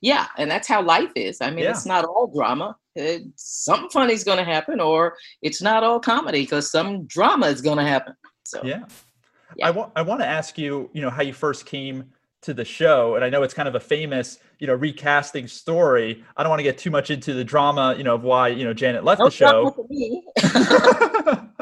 Yeah, 0.00 0.26
and 0.38 0.50
that's 0.50 0.66
how 0.66 0.82
life 0.82 1.12
is. 1.14 1.42
I 1.42 1.50
mean, 1.50 1.64
Yeah. 1.64 1.70
it's 1.70 1.84
not 1.84 2.06
all 2.06 2.26
drama. 2.34 2.76
It, 2.96 3.22
something 3.36 3.90
funny 3.90 4.14
is 4.14 4.24
going 4.24 4.38
to 4.38 4.44
happen, 4.44 4.80
or 4.80 5.16
it's 5.42 5.60
not 5.60 5.82
all 5.82 6.00
comedy 6.00 6.42
because 6.42 6.70
some 6.70 7.06
drama 7.06 7.46
is 7.46 7.60
going 7.60 7.78
to 7.78 7.84
happen. 7.84 8.14
So 8.44 8.60
Yeah. 8.64 8.84
Yeah. 9.56 9.68
I 9.68 9.70
want 9.70 9.92
I 9.94 10.02
want 10.02 10.20
to 10.20 10.26
ask 10.26 10.58
you, 10.58 10.90
you 10.92 11.00
know, 11.00 11.10
how 11.10 11.22
you 11.22 11.32
first 11.32 11.64
came 11.66 12.12
to 12.44 12.54
the 12.54 12.64
show. 12.64 13.16
And 13.16 13.24
I 13.24 13.30
know 13.30 13.42
it's 13.42 13.54
kind 13.54 13.68
of 13.68 13.74
a 13.74 13.80
famous, 13.80 14.38
you 14.58 14.66
know, 14.66 14.74
recasting 14.74 15.48
story. 15.48 16.22
I 16.36 16.42
don't 16.42 16.50
want 16.50 16.60
to 16.60 16.64
get 16.64 16.76
too 16.78 16.90
much 16.90 17.10
into 17.10 17.32
the 17.32 17.44
drama, 17.44 17.94
you 17.96 18.04
know, 18.04 18.14
of 18.14 18.22
why, 18.22 18.48
you 18.48 18.64
know, 18.64 18.74
Janet 18.74 19.02
left 19.04 19.20
no 19.20 19.26
the 19.26 19.30
show. 19.30 19.88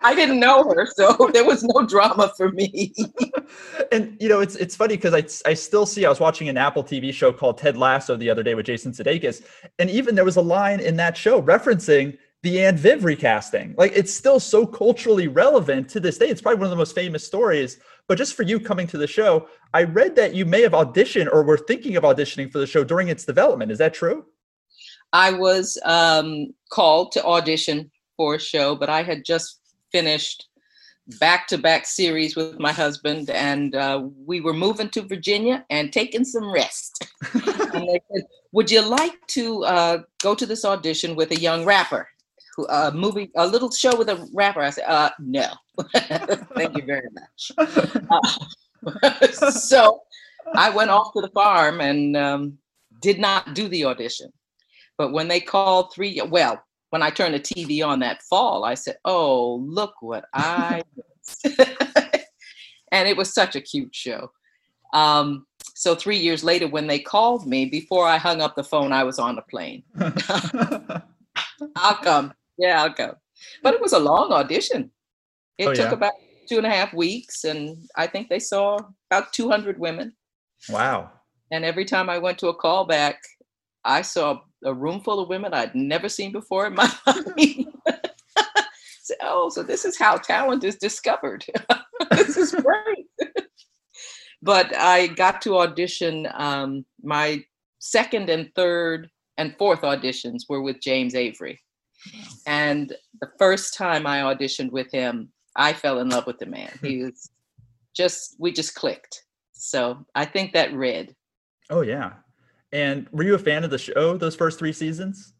for 0.00 0.06
me. 0.06 0.12
I 0.12 0.14
didn't 0.14 0.40
know 0.40 0.64
her, 0.64 0.86
so 0.86 1.30
there 1.32 1.44
was 1.44 1.62
no 1.62 1.86
drama 1.86 2.32
for 2.36 2.50
me. 2.50 2.94
and 3.92 4.16
you 4.20 4.28
know, 4.28 4.40
it's 4.40 4.56
it's 4.56 4.76
funny 4.76 4.96
because 4.96 5.14
I 5.14 5.50
I 5.50 5.54
still 5.54 5.86
see 5.86 6.04
I 6.04 6.08
was 6.08 6.20
watching 6.20 6.48
an 6.48 6.56
Apple 6.56 6.84
TV 6.84 7.12
show 7.12 7.32
called 7.32 7.58
Ted 7.58 7.76
Lasso 7.76 8.16
the 8.16 8.30
other 8.30 8.42
day 8.42 8.54
with 8.54 8.66
Jason 8.66 8.92
Sudeikis, 8.92 9.44
and 9.78 9.90
even 9.90 10.14
there 10.14 10.24
was 10.24 10.36
a 10.36 10.42
line 10.42 10.80
in 10.80 10.96
that 10.96 11.16
show 11.16 11.42
referencing 11.42 12.18
the 12.42 12.64
Aunt 12.64 12.78
Viv 12.78 13.04
recasting. 13.04 13.74
Like 13.76 13.92
it's 13.94 14.12
still 14.12 14.40
so 14.40 14.66
culturally 14.66 15.28
relevant 15.28 15.88
to 15.90 16.00
this 16.00 16.18
day. 16.18 16.28
It's 16.28 16.40
probably 16.40 16.58
one 16.58 16.66
of 16.66 16.70
the 16.70 16.76
most 16.76 16.94
famous 16.94 17.26
stories. 17.26 17.78
But 18.08 18.18
just 18.18 18.34
for 18.34 18.42
you 18.42 18.58
coming 18.58 18.86
to 18.88 18.98
the 18.98 19.06
show, 19.06 19.46
I 19.72 19.84
read 19.84 20.16
that 20.16 20.34
you 20.34 20.44
may 20.44 20.62
have 20.62 20.72
auditioned 20.72 21.28
or 21.32 21.44
were 21.44 21.58
thinking 21.58 21.96
of 21.96 22.02
auditioning 22.02 22.50
for 22.50 22.58
the 22.58 22.66
show 22.66 22.82
during 22.82 23.08
its 23.08 23.24
development. 23.24 23.70
Is 23.70 23.78
that 23.78 23.94
true? 23.94 24.24
I 25.12 25.32
was 25.32 25.78
um, 25.84 26.54
called 26.70 27.12
to 27.12 27.24
audition 27.24 27.90
for 28.16 28.36
a 28.36 28.40
show, 28.40 28.74
but 28.74 28.88
I 28.88 29.02
had 29.02 29.24
just 29.24 29.59
finished 29.92 30.48
back-to-back 31.18 31.86
series 31.86 32.36
with 32.36 32.58
my 32.58 32.72
husband, 32.72 33.30
and 33.30 33.74
uh, 33.74 34.06
we 34.26 34.40
were 34.40 34.52
moving 34.52 34.88
to 34.90 35.02
Virginia 35.02 35.64
and 35.70 35.92
taking 35.92 36.24
some 36.24 36.52
rest. 36.52 37.06
and 37.32 37.88
they 37.88 38.00
said, 38.12 38.24
"Would 38.52 38.70
you 38.70 38.82
like 38.82 39.26
to 39.28 39.64
uh, 39.64 39.98
go 40.22 40.34
to 40.34 40.46
this 40.46 40.64
audition 40.64 41.16
with 41.16 41.30
a 41.32 41.40
young 41.40 41.64
rapper, 41.64 42.08
a 42.68 42.92
movie, 42.92 43.30
a 43.36 43.46
little 43.46 43.70
show 43.70 43.96
with 43.96 44.08
a 44.08 44.28
rapper?" 44.32 44.60
I 44.60 44.70
said, 44.70 44.84
uh, 44.86 45.10
"No, 45.18 45.48
thank 46.54 46.76
you 46.76 46.84
very 46.84 47.08
much." 47.12 47.52
Uh, 47.58 49.26
so 49.50 50.02
I 50.54 50.70
went 50.70 50.90
off 50.90 51.12
to 51.14 51.20
the 51.20 51.30
farm 51.30 51.80
and 51.80 52.16
um, 52.16 52.58
did 53.00 53.18
not 53.18 53.54
do 53.54 53.68
the 53.68 53.84
audition. 53.84 54.32
But 54.96 55.12
when 55.12 55.28
they 55.28 55.40
called 55.40 55.94
three, 55.94 56.20
well, 56.28 56.62
when 56.90 57.02
I 57.02 57.10
turned 57.10 57.34
the 57.34 57.40
TV 57.40 57.84
on 57.86 58.00
that 58.00 58.22
fall, 58.22 58.64
I 58.64 58.74
said, 58.74 58.96
"Oh, 59.04 59.56
look 59.66 59.94
what 60.00 60.24
I 60.34 60.82
missed." 60.96 61.58
and 62.92 63.08
it 63.08 63.16
was 63.16 63.32
such 63.32 63.56
a 63.56 63.60
cute 63.60 63.94
show. 63.94 64.30
Um, 64.92 65.46
so 65.74 65.94
three 65.94 66.18
years 66.18 66.42
later, 66.44 66.66
when 66.68 66.86
they 66.86 66.98
called 66.98 67.46
me, 67.46 67.64
before 67.64 68.06
I 68.06 68.18
hung 68.18 68.40
up 68.42 68.54
the 68.56 68.64
phone, 68.64 68.92
I 68.92 69.04
was 69.04 69.18
on 69.18 69.36
the 69.36 69.42
plane. 69.42 69.82
I'll 71.76 71.94
come. 71.96 72.34
Yeah, 72.58 72.82
I'll 72.82 72.92
come. 72.92 73.14
But 73.62 73.74
it 73.74 73.80
was 73.80 73.92
a 73.92 73.98
long 73.98 74.32
audition. 74.32 74.90
It 75.58 75.68
Oh, 75.68 75.74
took 75.74 75.86
yeah? 75.86 75.92
about 75.92 76.12
two 76.48 76.58
and 76.58 76.66
a 76.66 76.70
half 76.70 76.92
weeks, 76.92 77.44
and 77.44 77.76
I 77.96 78.06
think 78.06 78.28
they 78.28 78.38
saw 78.40 78.78
about 79.10 79.32
200 79.32 79.78
women. 79.78 80.14
wow. 80.68 81.10
And 81.52 81.64
every 81.64 81.84
time 81.84 82.08
I 82.08 82.18
went 82.18 82.38
to 82.40 82.48
a 82.48 82.56
callback, 82.56 83.14
I 83.84 84.02
saw 84.02 84.40
a 84.64 84.74
room 84.74 85.00
full 85.00 85.20
of 85.20 85.28
women 85.28 85.54
I'd 85.54 85.74
never 85.74 86.08
seen 86.08 86.32
before 86.32 86.66
in 86.66 86.74
my 86.74 86.92
life. 87.06 87.66
so, 89.02 89.14
oh, 89.22 89.50
so 89.50 89.62
this 89.62 89.84
is 89.84 89.98
how 89.98 90.16
talent 90.16 90.64
is 90.64 90.76
discovered. 90.76 91.44
this 92.10 92.36
is 92.36 92.52
great. 92.52 93.06
but 94.42 94.74
I 94.76 95.08
got 95.08 95.42
to 95.42 95.58
audition. 95.58 96.28
Um, 96.34 96.84
my 97.02 97.42
second 97.78 98.28
and 98.30 98.50
third 98.54 99.08
and 99.38 99.56
fourth 99.56 99.80
auditions 99.80 100.42
were 100.48 100.62
with 100.62 100.80
James 100.80 101.14
Avery. 101.14 101.58
And 102.46 102.94
the 103.20 103.30
first 103.38 103.74
time 103.74 104.06
I 104.06 104.20
auditioned 104.20 104.70
with 104.70 104.90
him, 104.90 105.30
I 105.56 105.72
fell 105.72 106.00
in 106.00 106.08
love 106.08 106.26
with 106.26 106.38
the 106.38 106.46
man. 106.46 106.70
He 106.82 107.02
was 107.02 107.30
just, 107.94 108.36
we 108.38 108.52
just 108.52 108.74
clicked. 108.74 109.24
So 109.52 110.06
I 110.14 110.24
think 110.24 110.52
that 110.52 110.72
read. 110.72 111.14
Oh 111.68 111.82
yeah. 111.82 112.12
And 112.72 113.08
were 113.12 113.24
you 113.24 113.34
a 113.34 113.38
fan 113.38 113.64
of 113.64 113.70
the 113.70 113.78
show 113.78 114.16
those 114.16 114.36
first 114.36 114.58
three 114.58 114.72
seasons? 114.72 115.34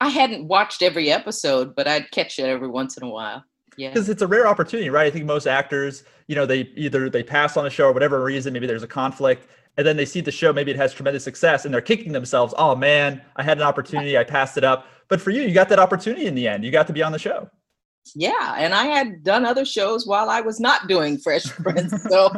I 0.00 0.08
hadn't 0.08 0.46
watched 0.46 0.82
every 0.82 1.10
episode, 1.10 1.74
but 1.74 1.86
I'd 1.88 2.10
catch 2.10 2.38
it 2.38 2.44
every 2.44 2.68
once 2.68 2.96
in 2.96 3.02
a 3.04 3.08
while. 3.10 3.44
Yeah. 3.76 3.90
because 3.90 4.08
it's 4.10 4.20
a 4.20 4.26
rare 4.26 4.46
opportunity 4.48 4.90
right 4.90 5.06
i 5.06 5.10
think 5.10 5.24
most 5.24 5.46
actors 5.46 6.02
you 6.26 6.34
know 6.34 6.44
they 6.44 6.68
either 6.76 7.08
they 7.08 7.22
pass 7.22 7.56
on 7.56 7.64
a 7.66 7.70
show 7.70 7.86
or 7.86 7.92
whatever 7.92 8.22
reason 8.22 8.52
maybe 8.52 8.66
there's 8.66 8.82
a 8.82 8.86
conflict 8.86 9.46
and 9.78 9.86
then 9.86 9.96
they 9.96 10.04
see 10.04 10.20
the 10.20 10.32
show 10.32 10.52
maybe 10.52 10.70
it 10.72 10.76
has 10.76 10.92
tremendous 10.92 11.22
success 11.24 11.64
and 11.64 11.72
they're 11.72 11.80
kicking 11.80 12.12
themselves 12.12 12.52
oh 12.58 12.74
man 12.74 13.22
i 13.36 13.42
had 13.42 13.56
an 13.56 13.62
opportunity 13.62 14.18
i 14.18 14.24
passed 14.24 14.58
it 14.58 14.64
up 14.64 14.86
but 15.08 15.18
for 15.20 15.30
you 15.30 15.42
you 15.42 15.54
got 15.54 15.68
that 15.68 15.78
opportunity 15.78 16.26
in 16.26 16.34
the 16.34 16.46
end 16.48 16.62
you 16.64 16.70
got 16.70 16.86
to 16.88 16.92
be 16.92 17.00
on 17.02 17.12
the 17.12 17.18
show 17.18 17.48
Yeah. 18.16 18.56
And 18.58 18.74
I 18.74 18.86
had 18.86 19.22
done 19.22 19.46
other 19.46 19.64
shows 19.64 20.06
while 20.06 20.28
I 20.30 20.40
was 20.40 20.58
not 20.58 20.88
doing 20.88 21.16
Fresh 21.18 21.44
Prince. 21.44 21.94
so, 22.10 22.30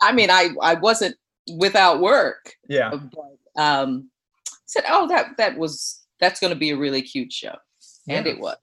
I 0.00 0.12
mean, 0.12 0.30
I, 0.30 0.50
I 0.62 0.74
wasn't 0.74 1.16
without 1.58 2.00
work. 2.00 2.54
yeah 2.68 2.90
But 2.90 3.00
um, 3.56 4.10
said, 4.66 4.84
oh, 4.88 5.06
that, 5.08 5.36
that 5.38 5.56
was, 5.58 6.02
that's 6.20 6.40
going 6.40 6.52
to 6.52 6.58
be 6.58 6.70
a 6.70 6.76
really 6.76 7.02
cute 7.02 7.32
show. 7.32 7.54
And 8.08 8.26
it 8.26 8.38
was. 8.38 8.56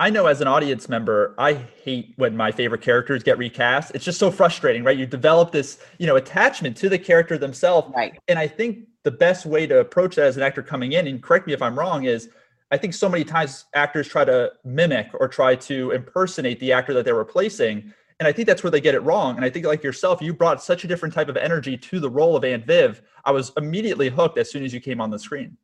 i 0.00 0.10
know 0.10 0.26
as 0.26 0.40
an 0.40 0.48
audience 0.48 0.88
member 0.88 1.34
i 1.38 1.54
hate 1.54 2.12
when 2.16 2.36
my 2.36 2.50
favorite 2.52 2.80
characters 2.82 3.22
get 3.22 3.38
recast 3.38 3.92
it's 3.94 4.04
just 4.04 4.18
so 4.18 4.30
frustrating 4.30 4.82
right 4.84 4.98
you 4.98 5.06
develop 5.06 5.50
this 5.52 5.80
you 5.98 6.06
know 6.06 6.16
attachment 6.16 6.76
to 6.76 6.88
the 6.88 6.98
character 6.98 7.38
themselves 7.38 7.92
Right. 7.94 8.18
and 8.28 8.38
I 8.38 8.46
think 8.48 8.86
the 9.04 9.10
best 9.12 9.46
way 9.46 9.66
to 9.66 9.78
approach 9.80 10.16
that 10.16 10.26
as 10.26 10.36
an 10.36 10.42
actor 10.42 10.62
coming 10.62 10.92
in, 10.92 11.06
and 11.06 11.22
correct 11.22 11.46
me 11.46 11.52
if 11.52 11.62
I'm 11.62 11.78
wrong, 11.78 12.04
is 12.04 12.28
I 12.70 12.76
think 12.76 12.92
so 12.94 13.08
many 13.08 13.24
times 13.24 13.64
actors 13.74 14.06
try 14.08 14.24
to 14.24 14.52
mimic 14.64 15.08
or 15.14 15.28
try 15.28 15.54
to 15.56 15.92
impersonate 15.92 16.60
the 16.60 16.72
actor 16.72 16.92
that 16.94 17.04
they're 17.06 17.14
replacing. 17.14 17.94
And 18.20 18.26
I 18.26 18.32
think 18.32 18.48
that's 18.48 18.64
where 18.64 18.70
they 18.70 18.80
get 18.80 18.96
it 18.96 19.00
wrong. 19.00 19.36
And 19.36 19.44
I 19.44 19.50
think, 19.50 19.64
like 19.64 19.84
yourself, 19.84 20.20
you 20.20 20.34
brought 20.34 20.60
such 20.60 20.82
a 20.82 20.88
different 20.88 21.14
type 21.14 21.28
of 21.28 21.36
energy 21.36 21.76
to 21.76 22.00
the 22.00 22.10
role 22.10 22.34
of 22.34 22.44
Aunt 22.44 22.66
Viv. 22.66 23.00
I 23.24 23.30
was 23.30 23.52
immediately 23.56 24.08
hooked 24.08 24.38
as 24.38 24.50
soon 24.50 24.64
as 24.64 24.74
you 24.74 24.80
came 24.80 25.00
on 25.00 25.10
the 25.10 25.18
screen. 25.18 25.56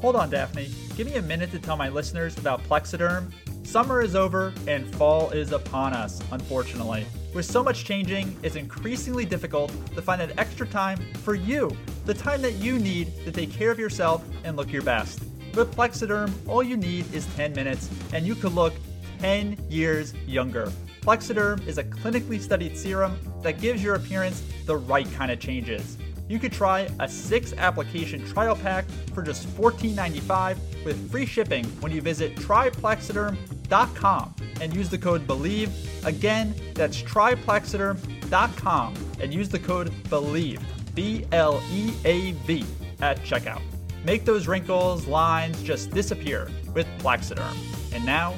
Hold 0.00 0.16
on, 0.16 0.28
Daphne. 0.28 0.70
Give 0.94 1.06
me 1.06 1.14
a 1.14 1.22
minute 1.22 1.50
to 1.52 1.58
tell 1.58 1.76
my 1.76 1.88
listeners 1.88 2.36
about 2.36 2.62
Plexiderm. 2.64 3.32
Summer 3.66 4.02
is 4.02 4.14
over 4.14 4.52
and 4.66 4.94
fall 4.96 5.30
is 5.30 5.52
upon 5.52 5.94
us, 5.94 6.20
unfortunately. 6.32 7.06
With 7.34 7.46
so 7.46 7.62
much 7.62 7.84
changing, 7.84 8.36
it's 8.42 8.56
increasingly 8.56 9.24
difficult 9.24 9.72
to 9.94 10.02
find 10.02 10.20
that 10.20 10.38
extra 10.38 10.66
time 10.66 10.98
for 11.22 11.34
you, 11.34 11.74
the 12.04 12.12
time 12.12 12.42
that 12.42 12.54
you 12.54 12.78
need 12.78 13.14
to 13.24 13.32
take 13.32 13.50
care 13.50 13.70
of 13.70 13.78
yourself 13.78 14.22
and 14.44 14.56
look 14.56 14.70
your 14.70 14.82
best. 14.82 15.22
With 15.54 15.74
Plexiderm, 15.74 16.30
all 16.46 16.62
you 16.62 16.76
need 16.76 17.12
is 17.14 17.24
10 17.36 17.54
minutes 17.54 17.88
and 18.12 18.26
you 18.26 18.34
could 18.34 18.52
look 18.52 18.74
10 19.20 19.56
years 19.70 20.12
younger. 20.26 20.70
Plexiderm 21.02 21.66
is 21.66 21.78
a 21.78 21.84
clinically 21.84 22.40
studied 22.40 22.78
serum 22.78 23.18
that 23.42 23.60
gives 23.60 23.82
your 23.82 23.96
appearance 23.96 24.44
the 24.66 24.76
right 24.76 25.12
kind 25.14 25.32
of 25.32 25.40
changes. 25.40 25.98
You 26.28 26.38
could 26.38 26.52
try 26.52 26.88
a 27.00 27.08
six 27.08 27.52
application 27.54 28.24
trial 28.24 28.54
pack 28.54 28.84
for 29.12 29.22
just 29.22 29.48
$14.95 29.56 30.56
with 30.84 31.10
free 31.10 31.26
shipping 31.26 31.64
when 31.80 31.90
you 31.90 32.00
visit 32.00 32.36
tryplexiderm.com 32.36 34.34
and 34.60 34.72
use 34.72 34.88
the 34.88 34.98
code 34.98 35.26
BLEAV. 35.26 36.04
Again, 36.06 36.54
that's 36.74 37.02
tryplexiderm.com 37.02 38.94
and 39.20 39.34
use 39.34 39.48
the 39.48 39.58
code 39.58 39.90
BLEAV, 40.04 40.60
B 40.94 41.26
L 41.32 41.60
E 41.72 41.92
A 42.04 42.30
V, 42.32 42.64
at 43.00 43.18
checkout. 43.24 43.60
Make 44.04 44.24
those 44.24 44.46
wrinkles, 44.46 45.08
lines 45.08 45.60
just 45.64 45.90
disappear 45.90 46.48
with 46.74 46.86
Plexiderm. 46.98 47.56
And 47.92 48.06
now, 48.06 48.34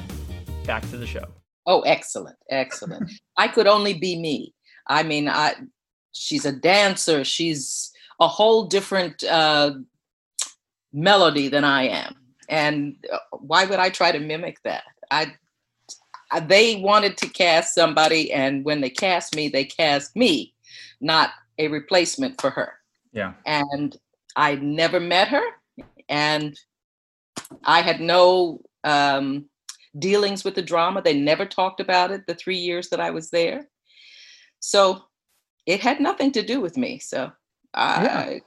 back 0.65 0.81
to 0.89 0.97
the 0.97 1.05
show. 1.05 1.34
Oh, 1.65 1.81
excellent. 1.81 2.37
Excellent. 2.49 3.11
I 3.37 3.47
could 3.47 3.67
only 3.67 3.93
be 3.93 4.19
me. 4.19 4.53
I 4.87 5.03
mean, 5.03 5.27
I, 5.27 5.55
she's 6.11 6.45
a 6.45 6.51
dancer. 6.51 7.23
She's 7.23 7.91
a 8.19 8.27
whole 8.27 8.65
different 8.65 9.23
uh, 9.23 9.73
melody 10.93 11.47
than 11.47 11.63
I 11.63 11.87
am. 11.87 12.15
And 12.49 12.95
uh, 13.11 13.17
why 13.31 13.65
would 13.65 13.79
I 13.79 13.89
try 13.89 14.11
to 14.11 14.19
mimic 14.19 14.61
that? 14.63 14.83
I, 15.11 15.33
I 16.31 16.39
they 16.39 16.77
wanted 16.77 17.17
to 17.17 17.29
cast 17.29 17.73
somebody, 17.73 18.31
and 18.31 18.63
when 18.63 18.81
they 18.81 18.89
cast 18.89 19.35
me, 19.35 19.47
they 19.47 19.65
cast 19.65 20.15
me, 20.15 20.53
not 21.01 21.31
a 21.57 21.67
replacement 21.67 22.39
for 22.39 22.49
her. 22.49 22.73
Yeah. 23.11 23.33
And 23.45 23.97
I 24.35 24.55
never 24.55 24.99
met 24.99 25.27
her, 25.29 25.43
and 26.09 26.59
I 27.63 27.81
had 27.81 27.99
no 28.01 28.61
um, 28.83 29.45
dealings 29.99 30.43
with 30.43 30.55
the 30.55 30.61
drama. 30.61 31.01
They 31.01 31.19
never 31.19 31.45
talked 31.45 31.79
about 31.79 32.11
it 32.11 32.25
the 32.27 32.35
three 32.35 32.57
years 32.57 32.89
that 32.89 32.99
I 32.99 33.11
was 33.11 33.29
there. 33.29 33.67
So 34.59 35.03
it 35.65 35.79
had 35.79 35.99
nothing 35.99 36.31
to 36.33 36.41
do 36.41 36.59
with 36.61 36.77
me. 36.77 36.99
So 36.99 37.31
I, 37.73 38.03
Yeah. 38.03 38.39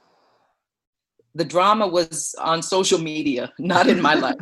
the 1.35 1.45
drama 1.45 1.87
was 1.87 2.35
on 2.39 2.61
social 2.61 2.99
media, 2.99 3.51
not 3.59 3.87
in 3.87 4.01
my 4.01 4.13
life. 4.15 4.35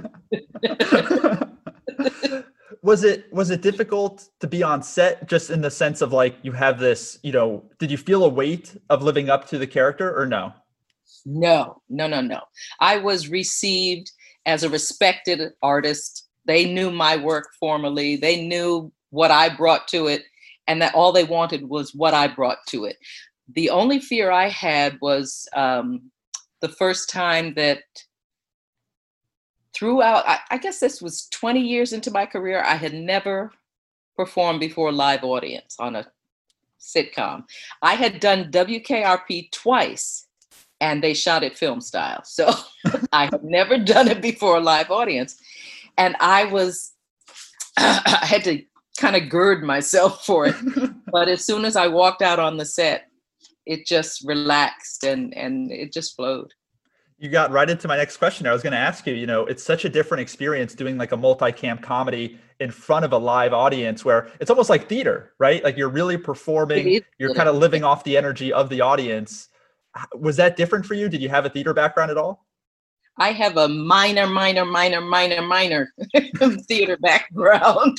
was 2.82 3.04
it 3.04 3.32
was 3.34 3.50
it 3.50 3.62
difficult 3.62 4.30
to 4.40 4.48
be 4.48 4.62
on 4.64 4.84
set 4.84 5.28
just 5.28 5.50
in 5.50 5.62
the 5.62 5.72
sense 5.72 6.02
of 6.02 6.14
like 6.14 6.36
you 6.44 6.52
have 6.52 6.80
this 6.80 7.18
you 7.24 7.32
know 7.32 7.64
did 7.80 7.90
you 7.90 7.98
feel 7.98 8.24
a 8.24 8.30
weight 8.30 8.78
of 8.90 9.02
living 9.02 9.30
up 9.30 9.48
to 9.48 9.58
the 9.58 9.66
character 9.68 10.16
or 10.18 10.26
no 10.26 10.54
No, 11.26 11.82
no, 11.90 12.08
no, 12.08 12.22
no. 12.22 12.42
I 12.80 12.98
was 12.98 13.30
received 13.30 14.12
as 14.46 14.64
a 14.64 14.70
respected 14.70 15.54
artist. 15.62 16.27
They 16.48 16.66
knew 16.72 16.90
my 16.90 17.18
work 17.18 17.50
formally. 17.60 18.16
They 18.16 18.46
knew 18.46 18.92
what 19.12 19.32
I 19.32 19.56
brought 19.56 19.88
to 19.90 20.08
it, 20.08 20.24
and 20.68 20.82
that 20.82 20.96
all 20.96 21.12
they 21.12 21.24
wanted 21.24 21.70
was 21.70 21.94
what 21.94 22.14
I 22.14 22.28
brought 22.28 22.60
to 22.70 22.86
it. 22.86 22.98
The 23.54 23.70
only 23.70 24.00
fear 24.00 24.32
I 24.32 24.50
had 24.50 24.98
was 25.02 25.48
um, 25.56 26.10
the 26.62 26.70
first 26.70 27.10
time 27.10 27.54
that 27.54 27.84
throughout, 29.74 30.28
I, 30.28 30.40
I 30.52 30.58
guess 30.58 30.80
this 30.80 31.02
was 31.02 31.28
20 31.30 31.62
years 31.62 31.94
into 31.94 32.12
my 32.12 32.26
career, 32.26 32.64
I 32.64 32.76
had 32.76 32.94
never 32.94 33.52
performed 34.16 34.60
before 34.60 34.90
a 34.90 34.94
live 34.94 35.24
audience 35.24 35.76
on 35.80 35.96
a 35.96 36.08
sitcom. 36.80 37.44
I 37.82 37.94
had 37.94 38.20
done 38.20 38.52
WKRP 38.52 39.52
twice 39.52 40.28
and 40.80 41.04
they 41.04 41.14
shot 41.14 41.44
it 41.44 41.58
film 41.58 41.82
style. 41.82 42.24
So 42.24 42.52
I 43.12 43.26
had 43.26 43.44
never 43.44 43.78
done 43.78 44.08
it 44.08 44.22
before 44.22 44.58
a 44.58 44.62
live 44.62 44.92
audience. 44.92 45.40
And 45.98 46.16
I 46.20 46.46
was, 46.46 46.94
I 47.78 48.20
had 48.24 48.44
to 48.46 48.64
kind 48.98 49.16
of 49.16 49.30
gird 49.30 49.64
myself 49.64 50.26
for 50.26 50.48
it. 50.48 50.56
but 51.12 51.30
as 51.30 51.46
soon 51.46 51.66
as 51.66 51.76
I 51.76 51.88
walked 51.88 52.22
out 52.22 52.40
on 52.40 52.58
the 52.58 52.66
set, 52.66 53.08
it 53.66 53.86
just 53.86 54.26
relaxed 54.26 55.04
and, 55.04 55.36
and 55.36 55.72
it 55.72 55.94
just 55.94 56.16
flowed. 56.16 56.54
you 57.20 57.30
got 57.30 57.52
right 57.52 57.70
into 57.70 57.88
my 57.88 57.98
next 57.98 58.18
question. 58.18 58.48
I 58.48 58.54
was 58.54 58.64
going 58.64 58.72
to 58.72 58.80
ask 58.80 59.06
you 59.06 59.14
you 59.14 59.28
know 59.28 59.46
it's 59.46 59.64
such 59.64 59.86
a 59.86 59.90
different 59.90 60.22
experience 60.22 60.74
doing 60.74 60.98
like 60.98 61.12
a 61.12 61.18
multi-cam 61.18 61.78
comedy 61.80 62.40
in 62.60 62.72
front 62.72 63.06
of 63.06 63.12
a 63.14 63.18
live 63.18 63.54
audience 63.54 64.06
where 64.06 64.30
it's 64.40 64.50
almost 64.50 64.70
like 64.70 64.88
theater 64.88 65.34
right? 65.38 65.64
Like 65.64 65.78
you're 65.78 65.90
really 65.90 66.18
performing 66.18 67.02
you're 67.20 67.34
kind 67.34 67.50
of 67.50 67.56
living 67.56 67.84
off 67.84 68.04
the 68.04 68.18
energy 68.18 68.54
of 68.54 68.70
the 68.70 68.82
audience. 68.82 69.50
Was 70.14 70.38
that 70.38 70.56
different 70.56 70.86
for 70.86 70.94
you? 70.94 71.10
Did 71.10 71.22
you 71.22 71.30
have 71.30 71.46
a 71.46 71.50
theater 71.50 71.74
background 71.74 72.12
at 72.12 72.18
all 72.18 72.47
I 73.20 73.32
have 73.32 73.58
a 73.58 73.68
minor, 73.68 74.28
minor, 74.28 74.64
minor, 74.64 75.02
minor, 75.02 75.42
minor 75.42 75.94
theater 76.68 76.98
background 76.98 77.98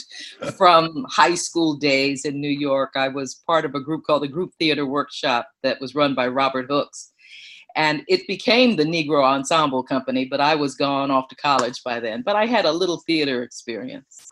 from 0.56 1.04
high 1.08 1.34
school 1.34 1.74
days 1.74 2.24
in 2.24 2.40
New 2.40 2.48
York. 2.48 2.92
I 2.94 3.08
was 3.08 3.42
part 3.46 3.64
of 3.64 3.74
a 3.74 3.80
group 3.80 4.04
called 4.04 4.22
the 4.22 4.28
Group 4.28 4.52
Theater 4.58 4.86
Workshop 4.86 5.48
that 5.62 5.80
was 5.80 5.96
run 5.96 6.14
by 6.14 6.28
Robert 6.28 6.66
Hooks. 6.68 7.12
And 7.74 8.04
it 8.08 8.26
became 8.28 8.76
the 8.76 8.84
Negro 8.84 9.22
Ensemble 9.24 9.82
Company, 9.82 10.24
but 10.24 10.40
I 10.40 10.54
was 10.54 10.74
gone 10.74 11.10
off 11.10 11.28
to 11.28 11.36
college 11.36 11.82
by 11.84 12.00
then. 12.00 12.22
But 12.22 12.36
I 12.36 12.46
had 12.46 12.64
a 12.64 12.72
little 12.72 13.02
theater 13.06 13.42
experience. 13.42 14.28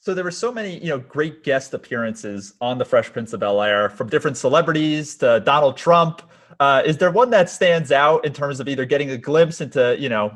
so 0.00 0.14
there 0.14 0.24
were 0.24 0.30
so 0.30 0.50
many 0.50 0.78
you 0.78 0.88
know 0.88 0.98
great 0.98 1.44
guest 1.44 1.74
appearances 1.74 2.54
on 2.60 2.78
the 2.78 2.84
fresh 2.84 3.12
prince 3.12 3.32
of 3.32 3.40
bel 3.40 3.60
air 3.62 3.90
from 3.90 4.08
different 4.08 4.36
celebrities 4.36 5.16
to 5.16 5.40
donald 5.44 5.76
trump 5.76 6.22
uh, 6.60 6.82
is 6.86 6.98
there 6.98 7.10
one 7.10 7.30
that 7.30 7.50
stands 7.50 7.90
out 7.90 8.24
in 8.24 8.32
terms 8.32 8.60
of 8.60 8.68
either 8.68 8.84
getting 8.84 9.10
a 9.10 9.16
glimpse 9.16 9.60
into 9.60 9.96
you 9.98 10.08
know 10.08 10.32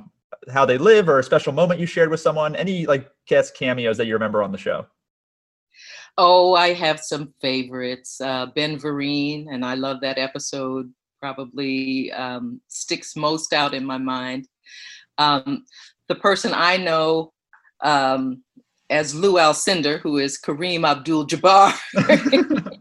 how 0.53 0.65
they 0.65 0.77
live 0.77 1.09
or 1.09 1.21
a 1.21 1.23
special 1.23 1.53
moment 1.53 1.79
you 1.79 1.87
shared 1.87 2.11
with 2.11 2.21
someone 2.21 2.57
any 2.57 2.87
like 2.87 3.09
guest 3.27 3.57
cameos 3.57 3.97
that 3.97 4.07
you 4.07 4.15
remember 4.15 4.43
on 4.43 4.51
the 4.51 4.59
show 4.59 4.85
Oh, 6.17 6.55
I 6.55 6.75
have 6.75 7.01
some 7.01 7.35
favorites. 7.41 8.21
Uh, 8.21 8.47
ben 8.55 8.79
Vereen, 8.79 9.47
and 9.51 9.65
I 9.65 9.75
love 9.75 10.01
that 10.03 10.19
episode. 10.19 10.93
Probably 11.21 12.13
um, 12.13 12.61
sticks 12.69 13.17
most 13.17 13.53
out 13.53 13.75
in 13.75 13.85
my 13.85 13.99
mind. 13.99 14.47
Um, 15.19 15.65
the 16.09 16.15
person 16.15 16.53
I 16.55 16.77
know 16.77 17.33
um, 17.81 18.43
as 18.91 19.15
Lou 19.15 19.35
Alcindor, 19.35 20.01
who 20.01 20.19
is 20.19 20.41
Kareem 20.41 20.87
Abdul-Jabbar. 20.89 21.75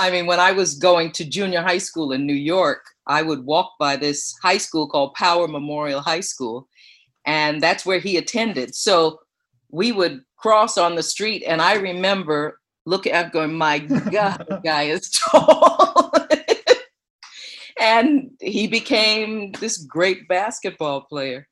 I 0.00 0.10
mean, 0.10 0.24
when 0.24 0.40
I 0.40 0.52
was 0.52 0.78
going 0.78 1.12
to 1.12 1.28
junior 1.28 1.60
high 1.60 1.76
school 1.76 2.12
in 2.12 2.24
New 2.24 2.32
York, 2.32 2.82
I 3.06 3.20
would 3.20 3.44
walk 3.44 3.72
by 3.78 3.96
this 3.96 4.34
high 4.42 4.56
school 4.56 4.88
called 4.88 5.12
Power 5.12 5.46
Memorial 5.46 6.00
High 6.00 6.20
School, 6.20 6.66
and 7.26 7.60
that's 7.60 7.84
where 7.84 7.98
he 7.98 8.16
attended. 8.16 8.74
So 8.74 9.20
we 9.70 9.92
would 9.92 10.22
cross 10.38 10.78
on 10.78 10.94
the 10.94 11.02
street, 11.02 11.44
and 11.46 11.60
I 11.60 11.74
remember 11.74 12.58
looking 12.86 13.12
up, 13.12 13.30
going, 13.30 13.52
"My 13.52 13.78
God, 14.10 14.46
the 14.48 14.62
guy 14.64 14.84
is 14.84 15.10
tall." 15.10 16.14
and 17.78 18.30
he 18.40 18.68
became 18.68 19.52
this 19.60 19.76
great 19.76 20.26
basketball 20.28 21.02
player. 21.02 21.46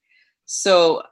So 0.47 1.03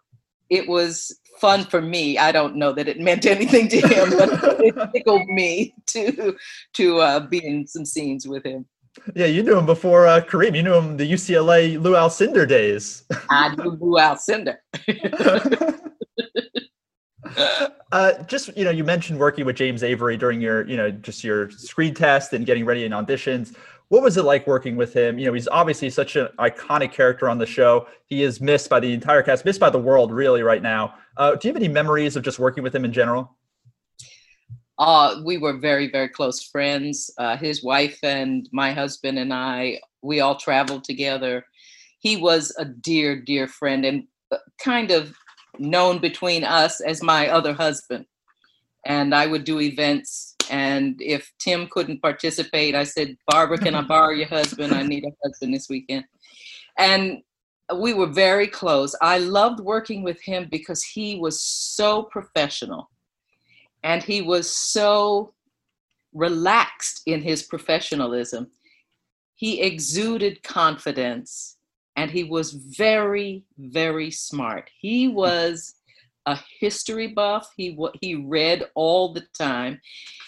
it 0.48 0.66
was 0.66 1.14
fun 1.38 1.64
for 1.64 1.80
me. 1.80 2.18
I 2.18 2.32
don't 2.32 2.56
know 2.56 2.72
that 2.72 2.88
it 2.88 3.00
meant 3.00 3.26
anything 3.36 3.68
to 3.68 3.80
him, 3.80 4.10
but 4.10 4.60
it 4.60 4.92
tickled 4.94 5.26
me 5.28 5.74
to 5.86 6.36
to 6.74 6.98
uh, 6.98 7.20
be 7.20 7.44
in 7.44 7.66
some 7.66 7.84
scenes 7.84 8.26
with 8.26 8.44
him. 8.44 8.66
Yeah, 9.14 9.26
you 9.26 9.42
knew 9.42 9.58
him 9.58 9.66
before 9.66 10.06
uh, 10.06 10.22
Kareem. 10.22 10.56
You 10.56 10.62
knew 10.62 10.74
him 10.74 10.96
the 10.96 11.10
UCLA 11.10 11.80
Lou 11.80 11.92
Alcindor 11.92 12.48
days. 12.48 13.04
I 13.28 13.54
knew 13.54 13.76
Lou 13.78 13.98
Alcindor. 13.98 14.56
uh, 17.92 18.22
just 18.24 18.56
you 18.56 18.64
know, 18.64 18.70
you 18.70 18.84
mentioned 18.84 19.18
working 19.18 19.44
with 19.44 19.56
James 19.56 19.82
Avery 19.82 20.16
during 20.16 20.40
your 20.40 20.66
you 20.66 20.76
know 20.76 20.90
just 20.90 21.24
your 21.24 21.50
screen 21.50 21.94
test 21.94 22.32
and 22.32 22.46
getting 22.46 22.64
ready 22.64 22.84
in 22.84 22.92
auditions. 22.92 23.54
What 23.88 24.02
was 24.02 24.16
it 24.16 24.24
like 24.24 24.46
working 24.46 24.76
with 24.76 24.92
him? 24.92 25.18
You 25.18 25.26
know, 25.26 25.32
he's 25.32 25.48
obviously 25.48 25.90
such 25.90 26.16
an 26.16 26.28
iconic 26.38 26.92
character 26.92 27.28
on 27.28 27.38
the 27.38 27.46
show. 27.46 27.86
He 28.06 28.22
is 28.22 28.40
missed 28.40 28.68
by 28.68 28.80
the 28.80 28.92
entire 28.92 29.22
cast, 29.22 29.44
missed 29.44 29.60
by 29.60 29.70
the 29.70 29.78
world, 29.78 30.12
really, 30.12 30.42
right 30.42 30.62
now. 30.62 30.94
Uh, 31.16 31.36
do 31.36 31.46
you 31.46 31.54
have 31.54 31.62
any 31.62 31.72
memories 31.72 32.16
of 32.16 32.24
just 32.24 32.38
working 32.38 32.64
with 32.64 32.74
him 32.74 32.84
in 32.84 32.92
general? 32.92 33.36
uh, 34.78 35.20
we 35.24 35.38
were 35.38 35.56
very, 35.56 35.90
very 35.90 36.08
close 36.08 36.42
friends. 36.42 37.10
Uh, 37.18 37.36
his 37.36 37.62
wife 37.62 37.98
and 38.02 38.48
my 38.52 38.72
husband 38.72 39.18
and 39.18 39.32
I, 39.32 39.80
we 40.02 40.20
all 40.20 40.36
traveled 40.36 40.84
together. 40.84 41.44
He 41.98 42.16
was 42.16 42.54
a 42.58 42.64
dear, 42.64 43.20
dear 43.20 43.48
friend 43.48 43.84
and 43.84 44.04
uh, 44.30 44.38
kind 44.62 44.90
of 44.90 45.14
known 45.58 45.98
between 45.98 46.44
us 46.44 46.80
as 46.80 47.02
my 47.02 47.28
other 47.28 47.54
husband. 47.54 48.04
And 48.86 49.14
I 49.14 49.26
would 49.26 49.44
do 49.44 49.60
events. 49.60 50.34
And 50.48 51.00
if 51.02 51.32
Tim 51.38 51.66
couldn't 51.68 52.00
participate, 52.00 52.74
I 52.74 52.84
said, 52.84 53.16
Barbara, 53.26 53.58
can 53.58 53.74
I 53.74 53.82
borrow 53.94 54.12
your 54.12 54.28
husband? 54.28 54.72
I 54.72 54.82
need 54.82 55.04
a 55.04 55.10
husband 55.24 55.52
this 55.52 55.68
weekend. 55.68 56.04
And 56.78 57.22
we 57.74 57.94
were 57.94 58.06
very 58.06 58.46
close. 58.46 58.94
I 59.02 59.18
loved 59.18 59.60
working 59.60 60.02
with 60.02 60.22
him 60.22 60.48
because 60.50 60.84
he 60.84 61.16
was 61.16 61.40
so 61.42 62.04
professional 62.04 62.90
and 63.82 64.02
he 64.02 64.22
was 64.22 64.50
so 64.50 65.34
relaxed 66.14 67.02
in 67.06 67.22
his 67.22 67.42
professionalism. 67.42 68.48
He 69.34 69.60
exuded 69.60 70.42
confidence 70.42 71.56
and 71.96 72.10
he 72.10 72.24
was 72.24 72.52
very, 72.52 73.44
very 73.58 74.10
smart. 74.10 74.70
He 74.78 75.06
hmm. 75.06 75.14
was 75.14 75.74
a 76.26 76.38
history 76.60 77.08
buff. 77.08 77.48
He 77.56 77.78
he 78.00 78.16
read 78.16 78.64
all 78.74 79.12
the 79.12 79.24
time, 79.38 79.80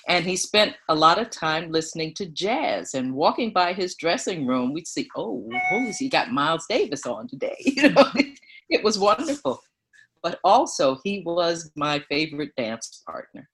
and 0.08 0.24
he 0.24 0.36
spent 0.36 0.74
a 0.88 0.94
lot 0.94 1.18
of 1.18 1.30
time 1.30 1.70
listening 1.70 2.14
to 2.14 2.26
jazz. 2.26 2.94
And 2.94 3.14
walking 3.14 3.52
by 3.52 3.72
his 3.72 3.96
dressing 3.96 4.46
room, 4.46 4.72
we'd 4.72 4.86
see, 4.86 5.08
oh, 5.16 5.48
who's 5.70 5.98
he 5.98 6.08
got 6.08 6.32
Miles 6.32 6.64
Davis 6.68 7.04
on 7.06 7.28
today? 7.28 7.56
You 7.78 7.90
know, 7.90 8.10
it 8.70 8.82
was 8.82 8.98
wonderful. 8.98 9.60
But 10.22 10.40
also, 10.42 10.98
he 11.04 11.22
was 11.24 11.70
my 11.76 12.00
favorite 12.08 12.50
dance 12.56 13.02
partner. 13.06 13.48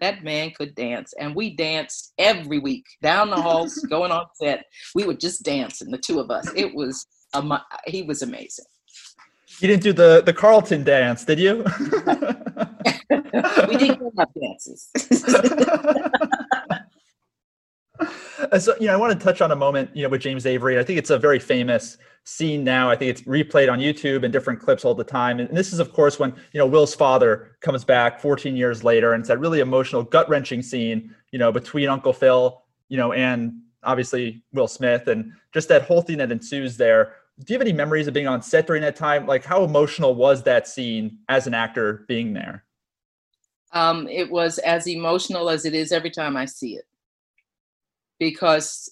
That 0.00 0.24
man 0.24 0.52
could 0.52 0.74
dance, 0.74 1.12
and 1.18 1.34
we 1.34 1.56
danced 1.56 2.12
every 2.18 2.58
week 2.58 2.84
down 3.02 3.30
the 3.30 3.36
halls, 3.36 3.74
going 3.90 4.12
on 4.12 4.26
set. 4.40 4.64
We 4.94 5.04
would 5.04 5.20
just 5.20 5.44
dance, 5.44 5.80
and 5.80 5.92
the 5.92 5.98
two 5.98 6.20
of 6.20 6.30
us. 6.30 6.50
It 6.54 6.74
was 6.74 7.06
a, 7.34 7.60
he 7.86 8.02
was 8.02 8.22
amazing. 8.22 8.66
You 9.60 9.68
didn't 9.68 9.82
do 9.82 9.92
the 9.92 10.22
the 10.24 10.32
Carlton 10.32 10.84
dance, 10.84 11.24
did 11.24 11.38
you? 11.38 11.64
We 13.68 13.76
did 13.76 13.98
grown-up 13.98 14.30
dances. 14.34 14.90
Uh, 18.52 18.58
so 18.58 18.74
you 18.78 18.86
know, 18.86 18.92
I 18.92 18.96
want 18.96 19.18
to 19.18 19.24
touch 19.24 19.40
on 19.40 19.50
a 19.50 19.56
moment, 19.56 19.90
you 19.94 20.04
know, 20.04 20.08
with 20.08 20.20
James 20.20 20.46
Avery. 20.46 20.78
I 20.78 20.84
think 20.84 20.98
it's 20.98 21.10
a 21.10 21.18
very 21.18 21.40
famous 21.40 21.98
scene 22.24 22.62
now. 22.62 22.88
I 22.88 22.94
think 22.94 23.10
it's 23.10 23.22
replayed 23.22 23.70
on 23.70 23.80
YouTube 23.80 24.22
and 24.22 24.32
different 24.32 24.60
clips 24.60 24.84
all 24.84 24.94
the 24.94 25.04
time. 25.04 25.40
And 25.40 25.54
this 25.56 25.72
is, 25.72 25.80
of 25.80 25.92
course, 25.92 26.18
when 26.18 26.30
you 26.52 26.58
know 26.58 26.66
Will's 26.66 26.94
father 26.94 27.56
comes 27.60 27.84
back 27.84 28.20
14 28.20 28.56
years 28.56 28.84
later, 28.84 29.12
and 29.12 29.20
it's 29.22 29.28
that 29.28 29.40
really 29.40 29.58
emotional, 29.58 30.04
gut 30.04 30.28
wrenching 30.28 30.62
scene, 30.62 31.12
you 31.32 31.38
know, 31.38 31.50
between 31.50 31.88
Uncle 31.88 32.12
Phil, 32.12 32.62
you 32.88 32.96
know, 32.96 33.12
and 33.12 33.52
obviously 33.82 34.44
Will 34.52 34.68
Smith, 34.68 35.08
and 35.08 35.32
just 35.52 35.68
that 35.68 35.82
whole 35.82 36.00
thing 36.00 36.18
that 36.18 36.30
ensues 36.30 36.76
there. 36.76 37.16
Do 37.38 37.52
you 37.52 37.54
have 37.54 37.66
any 37.66 37.72
memories 37.72 38.08
of 38.08 38.14
being 38.14 38.26
on 38.26 38.42
set 38.42 38.66
during 38.66 38.82
that 38.82 38.96
time? 38.96 39.26
Like, 39.26 39.44
how 39.44 39.62
emotional 39.62 40.14
was 40.14 40.42
that 40.42 40.66
scene 40.66 41.18
as 41.28 41.46
an 41.46 41.54
actor 41.54 42.04
being 42.08 42.32
there? 42.32 42.64
um, 43.72 44.08
it 44.08 44.30
was 44.30 44.58
as 44.58 44.86
emotional 44.86 45.50
as 45.50 45.64
it 45.64 45.74
is 45.74 45.92
every 45.92 46.10
time 46.10 46.36
I 46.36 46.46
see 46.46 46.76
it 46.76 46.84
because 48.18 48.90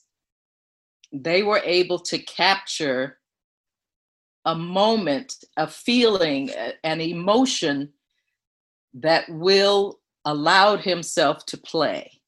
they 1.13 1.43
were 1.43 1.61
able 1.65 1.99
to 2.01 2.19
capture 2.19 3.19
a 4.45 4.55
moment, 4.55 5.35
a 5.57 5.67
feeling, 5.67 6.51
an 6.85 7.01
emotion 7.01 7.93
that 8.95 9.29
Will 9.29 9.99
allowed 10.25 10.81
himself 10.81 11.45
to 11.47 11.57
play. 11.57 12.21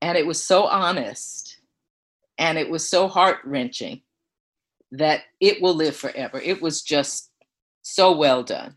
And 0.00 0.16
it 0.16 0.26
was 0.26 0.44
so 0.44 0.64
honest 0.64 1.58
and 2.38 2.58
it 2.58 2.70
was 2.70 2.88
so 2.88 3.08
heart 3.08 3.38
wrenching 3.44 4.02
that 4.98 5.22
it 5.40 5.60
will 5.60 5.74
live 5.74 5.96
forever. 5.96 6.40
It 6.40 6.62
was 6.62 6.82
just 6.82 7.30
so 7.82 8.12
well 8.12 8.42
done. 8.42 8.76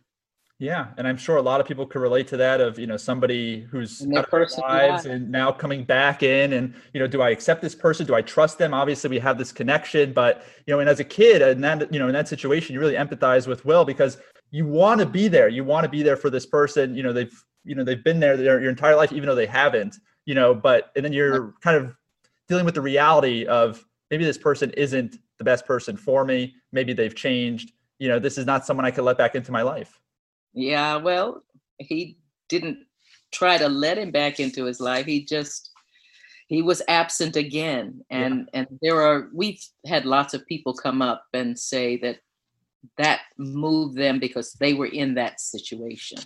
Yeah, 0.59 0.87
and 0.97 1.07
I'm 1.07 1.17
sure 1.17 1.37
a 1.37 1.41
lot 1.41 1.61
of 1.61 1.67
people 1.67 1.85
could 1.85 2.01
relate 2.01 2.27
to 2.29 2.37
that 2.37 2.59
of 2.61 2.79
you 2.79 2.87
know 2.87 2.97
somebody 2.97 3.61
who's 3.69 3.99
their 3.99 4.21
out 4.21 4.33
of 4.33 4.57
lives 4.57 5.05
and 5.05 5.31
now 5.31 5.51
coming 5.51 5.83
back 5.83 6.23
in, 6.23 6.53
and 6.53 6.73
you 6.93 6.99
know, 6.99 7.05
do 7.05 7.21
I 7.21 7.29
accept 7.29 7.61
this 7.61 7.75
person? 7.75 8.07
Do 8.07 8.15
I 8.15 8.23
trust 8.23 8.57
them? 8.57 8.73
Obviously, 8.73 9.11
we 9.11 9.19
have 9.19 9.37
this 9.37 9.51
connection, 9.51 10.13
but 10.13 10.45
you 10.65 10.73
know, 10.73 10.79
and 10.79 10.89
as 10.89 10.99
a 10.99 11.03
kid, 11.03 11.43
and 11.43 11.63
that 11.63 11.93
you 11.93 11.99
know, 11.99 12.07
in 12.07 12.13
that 12.13 12.27
situation, 12.27 12.73
you 12.73 12.79
really 12.79 12.95
empathize 12.95 13.45
with 13.45 13.65
Will 13.65 13.85
because 13.85 14.17
you 14.49 14.65
want 14.65 14.99
to 14.99 15.05
be 15.05 15.27
there. 15.27 15.47
You 15.47 15.63
want 15.63 15.83
to 15.83 15.89
be 15.89 16.01
there 16.01 16.17
for 16.17 16.31
this 16.31 16.47
person. 16.47 16.95
You 16.95 17.03
know, 17.03 17.13
they've 17.13 17.43
you 17.63 17.75
know 17.75 17.83
they've 17.83 18.03
been 18.03 18.19
there 18.19 18.35
their 18.35 18.59
your 18.59 18.71
entire 18.71 18.95
life, 18.95 19.11
even 19.11 19.27
though 19.27 19.35
they 19.35 19.45
haven't. 19.45 19.97
You 20.25 20.33
know, 20.33 20.55
but 20.55 20.91
and 20.95 21.05
then 21.05 21.13
you're 21.13 21.53
kind 21.61 21.77
of 21.77 21.95
dealing 22.47 22.65
with 22.65 22.73
the 22.73 22.81
reality 22.81 23.45
of 23.45 23.85
maybe 24.09 24.23
this 24.23 24.39
person 24.39 24.71
isn't 24.71 25.17
the 25.37 25.43
best 25.43 25.65
person 25.65 25.97
for 25.97 26.25
me. 26.25 26.55
Maybe 26.71 26.93
they've 26.93 27.15
changed. 27.15 27.71
You 27.99 28.09
know, 28.09 28.19
this 28.19 28.37
is 28.37 28.45
not 28.45 28.65
someone 28.65 28.85
I 28.85 28.91
could 28.91 29.03
let 29.03 29.17
back 29.17 29.35
into 29.35 29.51
my 29.51 29.61
life. 29.61 29.99
Yeah, 30.53 30.97
well, 30.97 31.43
he 31.77 32.17
didn't 32.49 32.79
try 33.31 33.57
to 33.57 33.69
let 33.69 33.97
him 33.97 34.11
back 34.11 34.39
into 34.39 34.65
his 34.65 34.79
life. 34.79 35.05
He 35.05 35.25
just 35.25 35.71
he 36.47 36.61
was 36.61 36.81
absent 36.87 37.35
again. 37.35 38.01
And 38.09 38.49
and 38.53 38.67
there 38.81 39.01
are 39.01 39.29
we've 39.33 39.61
had 39.85 40.05
lots 40.05 40.33
of 40.33 40.45
people 40.47 40.73
come 40.73 41.01
up 41.01 41.25
and 41.33 41.57
say 41.57 41.97
that 41.97 42.19
that 42.97 43.21
moved 43.37 43.97
them 43.97 44.19
because 44.19 44.53
they 44.53 44.73
were 44.73 44.87
in 44.87 45.15
that 45.15 45.39
situation. 45.39 46.19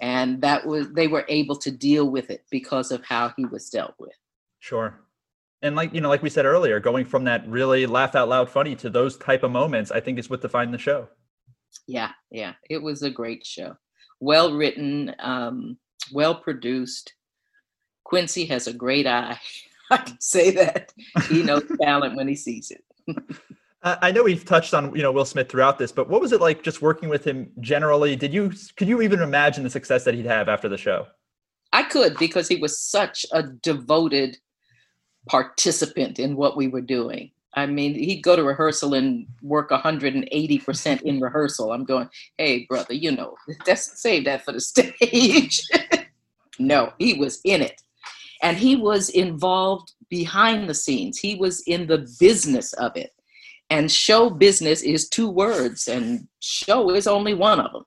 And 0.00 0.40
that 0.42 0.66
was 0.66 0.92
they 0.92 1.08
were 1.08 1.24
able 1.28 1.56
to 1.56 1.70
deal 1.70 2.10
with 2.10 2.30
it 2.30 2.44
because 2.50 2.90
of 2.92 3.04
how 3.04 3.32
he 3.36 3.44
was 3.46 3.68
dealt 3.68 3.94
with. 3.98 4.16
Sure. 4.60 5.00
And 5.62 5.74
like 5.74 5.94
you 5.94 6.00
know, 6.00 6.08
like 6.08 6.22
we 6.22 6.30
said 6.30 6.44
earlier, 6.44 6.80
going 6.80 7.04
from 7.04 7.24
that 7.24 7.46
really 7.48 7.86
laugh 7.86 8.14
out 8.14 8.28
loud 8.28 8.50
funny 8.50 8.76
to 8.76 8.90
those 8.90 9.16
type 9.16 9.42
of 9.42 9.50
moments, 9.50 9.90
I 9.90 10.00
think 10.00 10.18
is 10.18 10.28
what 10.28 10.42
defined 10.42 10.74
the 10.74 10.78
show. 10.78 11.08
Yeah, 11.86 12.10
yeah. 12.30 12.54
It 12.68 12.82
was 12.82 13.02
a 13.02 13.10
great 13.10 13.44
show. 13.46 13.76
Well 14.20 14.54
written, 14.54 15.14
um, 15.18 15.78
well 16.12 16.34
produced. 16.34 17.14
Quincy 18.04 18.44
has 18.46 18.66
a 18.66 18.72
great 18.72 19.06
eye. 19.06 19.38
I 19.90 19.98
can 19.98 20.20
say 20.20 20.50
that. 20.52 20.92
He 21.28 21.42
knows 21.42 21.64
talent 21.82 22.16
when 22.16 22.28
he 22.28 22.34
sees 22.34 22.70
it. 22.70 22.84
I 23.82 23.98
I 24.02 24.12
know 24.12 24.24
we've 24.24 24.44
touched 24.44 24.74
on 24.74 24.94
you 24.94 25.02
know 25.02 25.12
Will 25.12 25.24
Smith 25.24 25.48
throughout 25.48 25.78
this, 25.78 25.92
but 25.92 26.08
what 26.08 26.20
was 26.20 26.32
it 26.32 26.40
like 26.40 26.62
just 26.62 26.82
working 26.82 27.08
with 27.08 27.24
him 27.24 27.50
generally? 27.60 28.14
Did 28.16 28.34
you 28.34 28.52
could 28.76 28.88
you 28.88 29.00
even 29.00 29.20
imagine 29.20 29.64
the 29.64 29.70
success 29.70 30.04
that 30.04 30.14
he'd 30.14 30.26
have 30.26 30.48
after 30.48 30.68
the 30.68 30.76
show? 30.76 31.06
I 31.72 31.82
could 31.82 32.16
because 32.18 32.48
he 32.48 32.56
was 32.56 32.80
such 32.80 33.26
a 33.32 33.42
devoted 33.42 34.38
participant 35.28 36.18
in 36.18 36.36
what 36.36 36.56
we 36.56 36.68
were 36.68 36.80
doing. 36.80 37.30
I 37.54 37.64
mean, 37.66 37.94
he'd 37.94 38.22
go 38.22 38.36
to 38.36 38.44
rehearsal 38.44 38.94
and 38.94 39.26
work 39.42 39.70
180% 39.70 41.02
in 41.02 41.20
rehearsal. 41.20 41.72
I'm 41.72 41.84
going, 41.84 42.08
hey, 42.36 42.66
brother, 42.68 42.92
you 42.92 43.12
know, 43.12 43.34
that's 43.66 44.00
save 44.00 44.26
that 44.26 44.44
for 44.44 44.52
the 44.52 44.60
stage. 44.60 45.62
no, 46.58 46.92
he 46.98 47.14
was 47.14 47.40
in 47.44 47.62
it. 47.62 47.80
And 48.42 48.58
he 48.58 48.76
was 48.76 49.08
involved 49.08 49.92
behind 50.10 50.68
the 50.68 50.74
scenes. 50.74 51.18
He 51.18 51.34
was 51.34 51.62
in 51.66 51.86
the 51.86 52.06
business 52.20 52.74
of 52.74 52.94
it. 52.96 53.10
And 53.70 53.90
show 53.90 54.30
business 54.30 54.82
is 54.82 55.08
two 55.08 55.28
words, 55.28 55.88
and 55.88 56.28
show 56.38 56.90
is 56.90 57.08
only 57.08 57.34
one 57.34 57.58
of 57.58 57.72
them. 57.72 57.82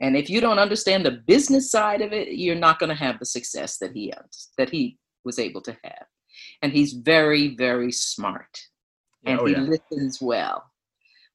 And 0.00 0.16
if 0.16 0.30
you 0.30 0.40
don't 0.40 0.60
understand 0.60 1.04
the 1.04 1.22
business 1.26 1.70
side 1.70 2.00
of 2.00 2.12
it, 2.12 2.28
you're 2.28 2.54
not 2.54 2.78
going 2.78 2.90
to 2.90 2.94
have 2.94 3.18
the 3.18 3.26
success 3.26 3.78
that 3.78 3.92
he 3.92 4.12
that 4.56 4.70
he 4.70 4.98
was 5.24 5.40
able 5.40 5.60
to 5.62 5.76
have. 5.82 6.06
And 6.62 6.72
he's 6.72 6.92
very, 6.92 7.54
very 7.56 7.92
smart, 7.92 8.58
and 9.24 9.40
Oh, 9.40 9.46
he 9.46 9.52
yeah. 9.52 9.60
listens 9.60 10.18
well, 10.20 10.70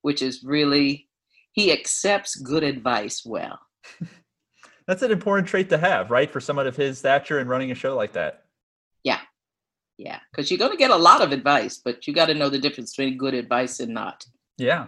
which 0.01 0.21
is 0.21 0.43
really 0.43 1.09
he 1.51 1.71
accepts 1.71 2.35
good 2.35 2.63
advice 2.63 3.23
well. 3.25 3.59
That's 4.87 5.01
an 5.01 5.11
important 5.11 5.47
trait 5.47 5.69
to 5.69 5.77
have, 5.77 6.11
right? 6.11 6.29
For 6.31 6.39
someone 6.39 6.67
of 6.67 6.75
his 6.75 6.99
stature 6.99 7.39
and 7.39 7.49
running 7.49 7.71
a 7.71 7.75
show 7.75 7.95
like 7.95 8.13
that. 8.13 8.43
Yeah. 9.03 9.21
Yeah, 9.97 10.19
because 10.29 10.51
you're 10.51 10.57
going 10.57 10.71
to 10.71 10.77
get 10.77 10.91
a 10.91 10.95
lot 10.97 11.21
of 11.21 11.31
advice, 11.31 11.79
but 11.83 12.05
you 12.05 12.13
got 12.13 12.25
to 12.25 12.33
know 12.33 12.49
the 12.49 12.59
difference 12.59 12.93
between 12.93 13.17
good 13.17 13.33
advice 13.33 13.79
and 13.79 13.93
not. 13.93 14.25
Yeah. 14.57 14.87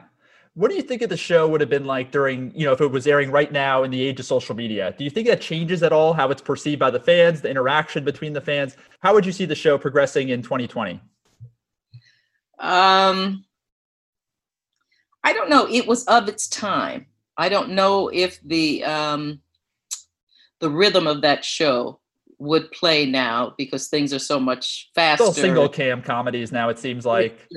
What 0.57 0.71
do 0.71 0.75
you 0.75 0.81
think 0.81 1.03
of 1.03 1.09
the 1.09 1.17
show 1.17 1.47
would 1.47 1.61
have 1.61 1.69
been 1.69 1.85
like 1.85 2.09
during, 2.09 2.51
you 2.55 2.65
know, 2.65 2.73
if 2.73 2.81
it 2.81 2.87
was 2.87 3.05
airing 3.05 3.29
right 3.29 3.51
now 3.51 3.83
in 3.83 3.91
the 3.91 4.01
age 4.01 4.19
of 4.19 4.25
social 4.25 4.55
media? 4.55 4.91
Do 4.97 5.03
you 5.03 5.11
think 5.11 5.27
that 5.27 5.39
changes 5.39 5.83
at 5.83 5.93
all 5.93 6.13
how 6.13 6.31
it's 6.31 6.41
perceived 6.41 6.79
by 6.79 6.89
the 6.89 6.99
fans, 6.99 7.41
the 7.41 7.49
interaction 7.51 8.03
between 8.03 8.33
the 8.33 8.41
fans? 8.41 8.75
How 8.99 9.13
would 9.13 9.23
you 9.23 9.31
see 9.31 9.45
the 9.45 9.53
show 9.53 9.77
progressing 9.77 10.29
in 10.29 10.41
2020? 10.41 10.99
Um, 12.57 13.45
I 15.23 15.31
don't 15.31 15.51
know. 15.51 15.67
It 15.69 15.85
was 15.85 16.03
of 16.05 16.27
its 16.27 16.47
time. 16.47 17.05
I 17.37 17.49
don't 17.49 17.69
know 17.73 18.07
if 18.07 18.39
the 18.41 18.83
um, 18.83 19.41
the 20.59 20.71
rhythm 20.71 21.05
of 21.05 21.21
that 21.21 21.45
show 21.45 21.99
would 22.39 22.71
play 22.71 23.05
now 23.05 23.53
because 23.59 23.89
things 23.89 24.11
are 24.11 24.17
so 24.17 24.39
much 24.39 24.89
faster. 24.95 25.25
Still 25.25 25.33
single 25.33 25.69
cam 25.69 26.01
comedies 26.01 26.51
now, 26.51 26.69
it 26.69 26.79
seems 26.79 27.05
like. 27.05 27.47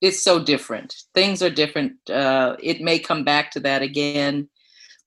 It's, 0.00 0.22
so 0.22 0.42
different. 0.42 0.94
Things 1.14 1.42
are 1.42 1.50
different. 1.50 1.94
Uh, 2.08 2.56
it 2.62 2.80
may 2.80 2.98
come 2.98 3.24
back 3.24 3.50
to 3.52 3.60
that 3.60 3.82
again, 3.82 4.48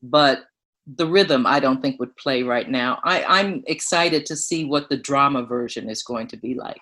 but 0.02 0.46
the 0.88 1.06
rhythm 1.06 1.46
I 1.46 1.60
don't 1.60 1.82
think 1.82 2.00
would 2.00 2.16
play 2.18 2.44
right 2.44 2.70
now. 2.70 3.00
I, 3.04 3.24
I'm 3.24 3.64
excited 3.68 4.26
to 4.28 4.36
see 4.36 4.66
what 4.66 4.90
the 4.90 4.98
drama 4.98 5.44
version 5.44 5.90
is 5.90 6.04
going 6.04 6.28
to 6.28 6.38
be 6.38 6.56
like. 6.56 6.82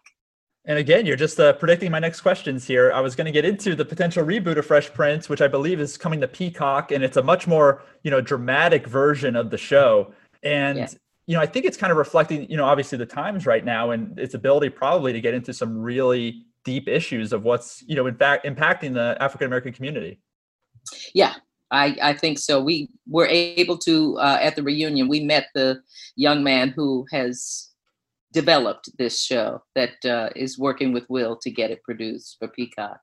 And 0.65 0.77
again, 0.77 1.05
you're 1.05 1.15
just 1.15 1.39
uh, 1.39 1.53
predicting 1.53 1.91
my 1.91 1.99
next 1.99 2.19
questions 2.21 2.65
here. 2.65 2.91
I 2.91 2.99
was 2.99 3.15
going 3.15 3.25
to 3.25 3.31
get 3.31 3.45
into 3.45 3.73
the 3.73 3.85
potential 3.85 4.25
reboot 4.25 4.57
of 4.57 4.65
Fresh 4.65 4.93
Prince, 4.93 5.29
which 5.29 5.41
I 5.41 5.47
believe 5.47 5.79
is 5.79 5.97
coming 5.97 6.19
to 6.19 6.27
Peacock, 6.27 6.91
and 6.91 7.05
it's 7.05 7.15
a 7.15 7.23
much 7.23 7.47
more, 7.47 7.83
you 8.03 8.11
know, 8.11 8.19
dramatic 8.19 8.85
version 8.85 9.37
of 9.37 9.49
the 9.49 9.57
show. 9.57 10.13
And 10.43 10.77
Yeah. 10.77 10.87
you 11.25 11.35
know, 11.35 11.41
I 11.41 11.45
think 11.45 11.65
it's 11.65 11.77
kind 11.77 11.91
of 11.91 11.97
reflecting, 11.97 12.49
you 12.49 12.57
know, 12.57 12.65
obviously 12.65 12.97
the 12.97 13.05
times 13.05 13.45
right 13.45 13.63
now 13.63 13.91
and 13.91 14.17
its 14.19 14.33
ability 14.33 14.69
probably 14.69 15.13
to 15.13 15.21
get 15.21 15.33
into 15.33 15.53
some 15.53 15.77
really 15.77 16.45
deep 16.67 16.89
issues 16.89 17.32
of 17.32 17.43
what's, 17.43 17.82
you 17.88 17.95
know, 17.95 18.08
in 18.08 18.17
fact 18.17 18.45
impacting 18.45 18.93
the 18.93 19.17
African 19.21 19.47
American 19.47 19.71
community. 19.71 20.19
Yeah, 21.15 21.36
I, 21.71 21.97
I 22.01 22.13
think 22.13 22.39
so. 22.39 22.62
We 22.62 22.89
were 23.08 23.25
able 23.25 23.77
to, 23.80 24.17
uh, 24.19 24.38
at 24.41 24.58
the 24.58 24.63
reunion, 24.63 25.08
we 25.08 25.21
met 25.21 25.47
the 25.56 25.80
young 26.17 26.43
man 26.43 26.73
who 26.75 27.06
has 27.12 27.69
developed 28.34 28.89
this 28.97 29.23
show 29.23 29.63
that 29.75 29.95
uh, 30.03 30.30
is 30.36 30.60
working 30.60 30.91
with 30.91 31.06
Will 31.10 31.38
to 31.38 31.49
get 31.49 31.71
it 31.71 31.84
produced 31.84 32.36
for 32.38 32.49
Peacock. 32.49 32.99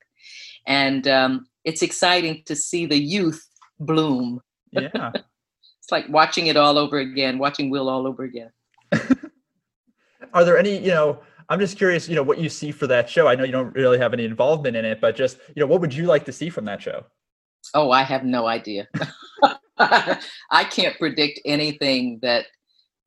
And 0.66 1.08
um, 1.08 1.46
it's 1.64 1.80
exciting 1.82 2.42
to 2.44 2.54
see 2.54 2.84
the 2.84 3.02
youth 3.02 3.42
bloom. 3.80 4.40
Yeah. 4.72 5.12
It's 5.80 5.92
like 5.92 6.08
watching 6.08 6.46
it 6.46 6.56
all 6.56 6.78
over 6.78 6.96
again, 6.96 7.36
watching 7.36 7.68
Will 7.68 7.90
all 7.90 8.06
over 8.06 8.24
again. 8.24 8.50
Are 10.32 10.42
there 10.42 10.56
any, 10.56 10.78
you 10.78 10.88
know, 10.88 11.20
I'm 11.48 11.60
just 11.60 11.76
curious, 11.76 12.08
you 12.08 12.14
know, 12.14 12.22
what 12.22 12.38
you 12.38 12.48
see 12.48 12.70
for 12.70 12.86
that 12.86 13.08
show. 13.08 13.28
I 13.28 13.34
know 13.34 13.44
you 13.44 13.52
don't 13.52 13.74
really 13.74 13.98
have 13.98 14.12
any 14.12 14.24
involvement 14.24 14.76
in 14.76 14.84
it, 14.84 15.00
but 15.00 15.16
just, 15.16 15.38
you 15.54 15.60
know, 15.60 15.66
what 15.66 15.80
would 15.80 15.94
you 15.94 16.06
like 16.06 16.24
to 16.26 16.32
see 16.32 16.50
from 16.50 16.64
that 16.66 16.82
show? 16.82 17.04
Oh, 17.72 17.90
I 17.90 18.02
have 18.02 18.24
no 18.24 18.46
idea. 18.46 18.88
I 19.78 20.64
can't 20.70 20.96
predict 20.98 21.40
anything 21.44 22.18
that 22.22 22.46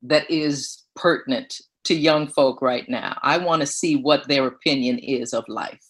that 0.02 0.30
is 0.30 0.84
pertinent 0.94 1.60
to 1.84 1.94
young 1.94 2.28
folk 2.28 2.60
right 2.60 2.88
now. 2.88 3.18
I 3.22 3.38
want 3.38 3.60
to 3.60 3.66
see 3.66 3.96
what 3.96 4.28
their 4.28 4.46
opinion 4.46 4.98
is 4.98 5.32
of 5.32 5.44
life. 5.48 5.80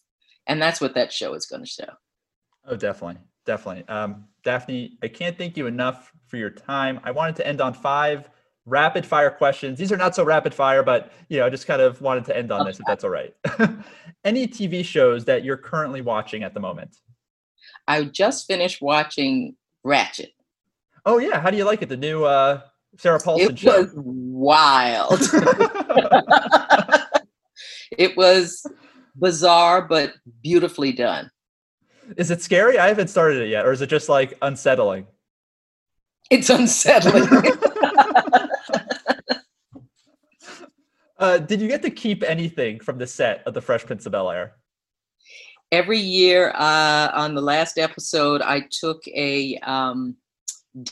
And 0.47 0.63
that's 0.63 0.81
what 0.81 0.95
that 0.95 1.13
show 1.13 1.35
is 1.35 1.47
going 1.47 1.65
to 1.65 1.69
show. 1.69 1.89
Oh, 2.67 2.77
definitely. 2.77 3.21
Definitely. 3.45 3.89
Um, 3.89 4.27
Daphne, 4.45 4.99
I 5.03 5.09
can't 5.09 5.37
thank 5.37 5.57
you 5.57 5.67
enough 5.67 6.13
for 6.27 6.37
your 6.37 6.51
time. 6.51 7.01
I 7.03 7.11
wanted 7.11 7.37
to 7.37 7.47
end 7.47 7.61
on 7.61 7.75
five 7.75 8.29
rapid 8.69 9.07
fire 9.07 9.31
questions. 9.31 9.79
These 9.79 9.91
are 9.91 9.97
not 9.97 10.15
so 10.15 10.25
rapid 10.25 10.55
fire, 10.55 10.83
but 10.83 11.11
you 11.29 11.39
know, 11.39 11.47
I 11.47 11.51
just 11.51 11.67
kind 11.67 11.81
of 11.81 12.01
wanted 12.01 12.25
to 12.27 12.37
end 12.37 12.53
on 12.53 12.67
this 12.67 12.79
if 12.79 12.87
that's 12.87 13.03
all 13.05 13.11
right. 13.11 13.35
Any 14.25 14.47
TV 14.47 14.85
shows 14.85 15.25
that 15.25 15.45
you're 15.45 15.57
currently 15.57 16.01
watching 16.03 16.43
at 16.43 16.55
the 16.55 16.61
moment? 16.61 16.97
I 17.87 18.05
just 18.05 18.47
finished 18.47 18.83
watching 18.83 19.57
Ratched. 19.85 20.29
Oh 21.07 21.19
yeah, 21.19 21.41
how 21.41 21.51
do 21.51 21.57
you 21.57 21.65
like 21.65 21.83
it? 21.83 21.89
The 21.89 21.97
new 21.97 22.25
uh 22.25 22.61
Sarah 22.99 23.21
Paulson 23.21 23.53
It 23.53 23.59
show. 23.59 23.75
It 23.75 23.81
was 23.81 23.93
wild. 23.97 25.21
it 27.93 28.17
was 28.17 28.67
bizarre 29.17 29.83
but 29.83 30.15
beautifully 30.43 30.93
done. 30.93 31.31
is 32.17 32.31
it 32.31 32.43
scary? 32.43 32.79
I 32.79 32.89
haven't 32.89 33.09
started 33.09 33.43
it 33.43 33.49
yet, 33.49 33.67
or 33.67 33.73
is 33.73 33.81
it 33.81 33.89
just 33.89 34.09
like 34.09 34.35
unsettling? 34.43 35.07
It's 36.31 36.51
unsettling. 36.51 37.27
Uh, 41.19 41.39
did 41.39 41.61
you 41.61 41.69
get 41.69 41.83
to 41.83 41.91
keep 41.91 42.23
anything 42.23 42.79
from 42.81 42.99
the 42.99 43.07
set 43.07 43.43
of 43.47 43.55
the 43.55 43.61
Fresh 43.61 43.85
Prince 43.87 44.07
of 44.07 44.13
Bel 44.13 44.31
Air? 44.31 44.55
every 45.71 45.99
year 45.99 46.51
uh, 46.55 47.11
on 47.13 47.35
the 47.35 47.43
last 47.43 47.77
episode 47.77 48.41
i 48.41 48.59
took 48.71 49.07
a 49.09 49.59
um, 49.59 50.17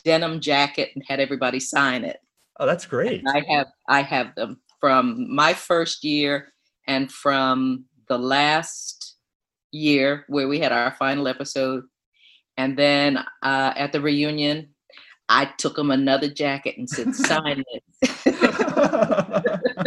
denim 0.03 0.39
jacket 0.39 0.91
and 0.95 1.03
had 1.07 1.19
everybody 1.19 1.59
sign 1.59 2.03
it. 2.03 2.17
Oh, 2.59 2.65
that's 2.65 2.85
great. 2.85 3.23
I 3.27 3.43
have 3.49 3.67
I 3.87 4.01
have 4.01 4.33
them 4.35 4.59
from 4.79 5.33
my 5.33 5.53
first 5.53 6.03
year 6.03 6.53
and 6.87 7.11
from 7.11 7.85
the 8.07 8.17
last 8.17 9.15
year 9.71 10.25
where 10.27 10.47
we 10.47 10.59
had 10.59 10.71
our 10.71 10.95
final 10.95 11.27
episode, 11.27 11.83
and 12.57 12.77
then 12.77 13.17
uh, 13.43 13.73
at 13.75 13.91
the 13.91 14.01
reunion, 14.01 14.69
I 15.29 15.45
took 15.57 15.75
them 15.75 15.91
another 15.91 16.29
jacket 16.29 16.77
and 16.77 16.89
said, 16.89 17.13
"Sign 17.27 17.63
it." 17.71 17.83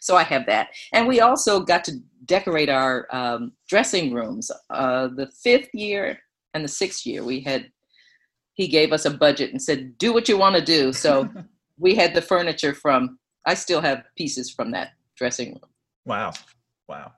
so 0.00 0.16
I 0.16 0.24
have 0.24 0.46
that, 0.46 0.68
and 0.92 1.06
we 1.06 1.20
also 1.20 1.60
got 1.60 1.84
to 1.84 1.92
decorate 2.24 2.68
our 2.68 3.06
um, 3.10 3.52
dressing 3.68 4.12
rooms. 4.12 4.50
Uh, 4.70 5.08
the 5.08 5.28
fifth 5.42 5.72
year 5.74 6.18
and 6.54 6.64
the 6.64 6.68
sixth 6.68 7.06
year, 7.06 7.24
we 7.24 7.40
had 7.40 7.70
he 8.54 8.68
gave 8.68 8.92
us 8.92 9.04
a 9.04 9.10
budget 9.10 9.50
and 9.50 9.62
said, 9.62 9.96
"Do 9.98 10.12
what 10.12 10.28
you 10.28 10.36
want 10.36 10.56
to 10.56 10.62
do." 10.62 10.92
So 10.92 11.28
we 11.78 11.94
had 11.94 12.14
the 12.14 12.22
furniture 12.22 12.74
from. 12.74 13.18
I 13.46 13.54
still 13.54 13.80
have 13.80 14.04
pieces 14.18 14.50
from 14.50 14.70
that 14.72 14.90
dressing 15.16 15.52
room. 15.52 15.70
wow. 16.04 16.32
Wow. 16.88 17.12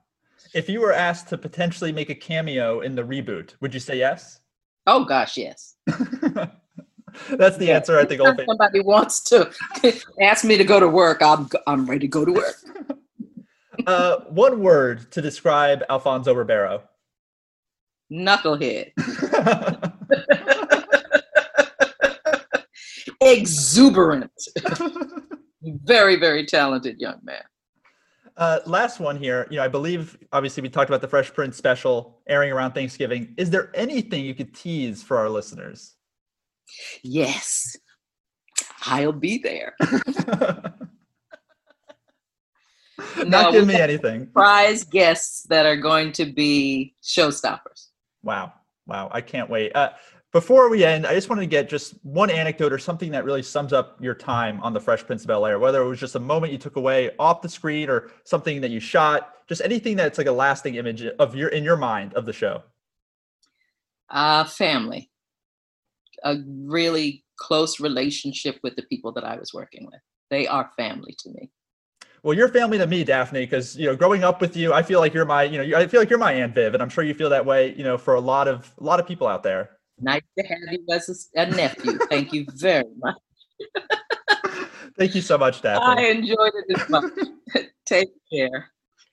If 0.53 0.69
you 0.69 0.79
were 0.79 0.93
asked 0.93 1.29
to 1.29 1.37
potentially 1.37 1.91
make 1.91 2.11
a 2.11 2.15
cameo 2.15 2.81
in 2.81 2.93
the 2.93 3.01
reboot, 3.01 3.55
would 3.59 3.73
you 3.73 3.79
say 3.79 3.97
yes? 3.97 4.39
Oh 4.85 5.03
gosh, 5.03 5.35
yes. 5.35 5.75
that's 5.87 7.57
the 7.57 7.71
answer 7.71 7.97
I 7.97 8.05
think 8.05 8.21
all 8.21 8.27
If 8.27 8.45
somebody 8.45 8.81
wants 8.81 9.21
to 9.25 9.51
ask 10.21 10.45
me 10.45 10.57
to 10.57 10.63
go 10.63 10.79
to 10.79 10.87
work, 10.87 11.21
I'm 11.21 11.49
I'm 11.65 11.85
ready 11.87 12.01
to 12.01 12.07
go 12.07 12.23
to 12.23 12.31
work. 12.31 12.55
Uh, 13.87 14.19
one 14.29 14.61
word 14.61 15.11
to 15.11 15.21
describe 15.21 15.83
Alfonso 15.89 16.33
Ribeiro. 16.33 16.83
Knucklehead, 18.11 18.91
exuberant, 23.21 24.31
very 25.63 26.17
very 26.17 26.45
talented 26.45 26.99
young 26.99 27.19
man. 27.23 27.41
Uh, 28.37 28.59
last 28.65 28.99
one 28.99 29.17
here. 29.17 29.47
You 29.49 29.57
know, 29.57 29.63
I 29.63 29.67
believe 29.67 30.17
obviously 30.31 30.61
we 30.61 30.69
talked 30.69 30.89
about 30.89 31.01
the 31.01 31.07
Fresh 31.07 31.33
Prince 31.33 31.57
special 31.57 32.21
airing 32.27 32.51
around 32.51 32.73
Thanksgiving. 32.73 33.33
Is 33.37 33.49
there 33.49 33.71
anything 33.73 34.25
you 34.25 34.35
could 34.35 34.53
tease 34.53 35.01
for 35.01 35.17
our 35.17 35.29
listeners? 35.29 35.95
Yes, 37.03 37.75
I'll 38.85 39.11
be 39.11 39.37
there. 39.37 39.75
Not 43.25 43.51
we 43.51 43.59
give 43.59 43.67
me 43.67 43.75
anything. 43.75 44.27
Prize 44.27 44.83
guests 44.83 45.43
that 45.49 45.65
are 45.65 45.77
going 45.77 46.11
to 46.13 46.25
be 46.25 46.95
showstoppers. 47.03 47.87
Wow. 48.23 48.53
Wow. 48.87 49.09
I 49.11 49.21
can't 49.21 49.49
wait. 49.49 49.75
Uh, 49.75 49.91
before 50.33 50.67
we 50.67 50.83
end, 50.83 51.05
I 51.05 51.13
just 51.13 51.29
wanted 51.29 51.41
to 51.41 51.47
get 51.47 51.69
just 51.69 51.93
one 52.03 52.31
anecdote 52.31 52.73
or 52.73 52.79
something 52.79 53.11
that 53.11 53.23
really 53.23 53.43
sums 53.43 53.71
up 53.71 54.01
your 54.01 54.15
time 54.15 54.59
on 54.61 54.73
the 54.73 54.79
Fresh 54.79 55.05
Prince 55.05 55.21
of 55.21 55.27
Bel 55.27 55.45
Air, 55.45 55.59
whether 55.59 55.81
it 55.81 55.87
was 55.87 55.99
just 55.99 56.15
a 56.15 56.19
moment 56.19 56.51
you 56.51 56.57
took 56.57 56.75
away 56.75 57.11
off 57.19 57.43
the 57.43 57.49
screen 57.49 57.87
or 57.87 58.09
something 58.23 58.59
that 58.61 58.71
you 58.71 58.79
shot, 58.79 59.35
just 59.47 59.61
anything 59.61 59.95
that's 59.95 60.17
like 60.17 60.25
a 60.25 60.31
lasting 60.31 60.73
image 60.75 61.03
of 61.03 61.35
your 61.35 61.49
in 61.49 61.63
your 61.63 61.77
mind 61.77 62.15
of 62.15 62.25
the 62.25 62.33
show. 62.33 62.63
Uh, 64.09 64.43
family, 64.43 65.11
a 66.23 66.37
really 66.47 67.23
close 67.37 67.79
relationship 67.79 68.59
with 68.63 68.75
the 68.75 68.83
people 68.83 69.11
that 69.11 69.23
I 69.23 69.37
was 69.37 69.53
working 69.53 69.85
with. 69.85 70.01
They 70.31 70.47
are 70.47 70.71
family 70.77 71.15
to 71.19 71.29
me. 71.29 71.51
Well, 72.23 72.37
you're 72.37 72.47
family 72.47 72.77
to 72.77 72.87
me, 72.87 73.03
Daphne, 73.03 73.41
because 73.41 73.75
you 73.75 73.85
know, 73.85 73.97
growing 73.97 74.23
up 74.23 74.39
with 74.39 74.55
you, 74.55 74.73
I 74.73 74.81
feel 74.81 75.01
like 75.01 75.13
you're 75.13 75.25
my, 75.25 75.43
you 75.43 75.57
know, 75.57 75.77
I 75.77 75.87
feel 75.87 75.99
like 75.99 76.09
you're 76.09 76.17
my 76.17 76.31
Aunt 76.31 76.55
Viv, 76.55 76.73
and 76.73 76.81
I'm 76.81 76.87
sure 76.87 77.03
you 77.03 77.13
feel 77.13 77.29
that 77.29 77.45
way, 77.45 77.75
you 77.75 77.83
know, 77.83 77.97
for 77.97 78.15
a 78.15 78.21
lot 78.21 78.47
of 78.47 78.73
a 78.79 78.83
lot 78.83 79.01
of 79.01 79.05
people 79.05 79.27
out 79.27 79.43
there. 79.43 79.71
Nice 79.99 80.21
to 80.37 80.45
have 80.45 80.57
you 80.71 80.85
as 80.89 81.29
a, 81.35 81.41
a 81.41 81.45
nephew. 81.47 81.97
Thank 82.09 82.31
you 82.31 82.45
very 82.55 82.85
much. 82.97 83.15
Thank 84.97 85.15
you 85.15 85.21
so 85.21 85.37
much, 85.37 85.61
Daphne. 85.61 86.01
I 86.01 86.07
enjoyed 86.11 86.51
it 86.67 86.79
as 86.79 86.89
much. 86.89 87.11
Take 87.85 88.09
care. 88.31 88.71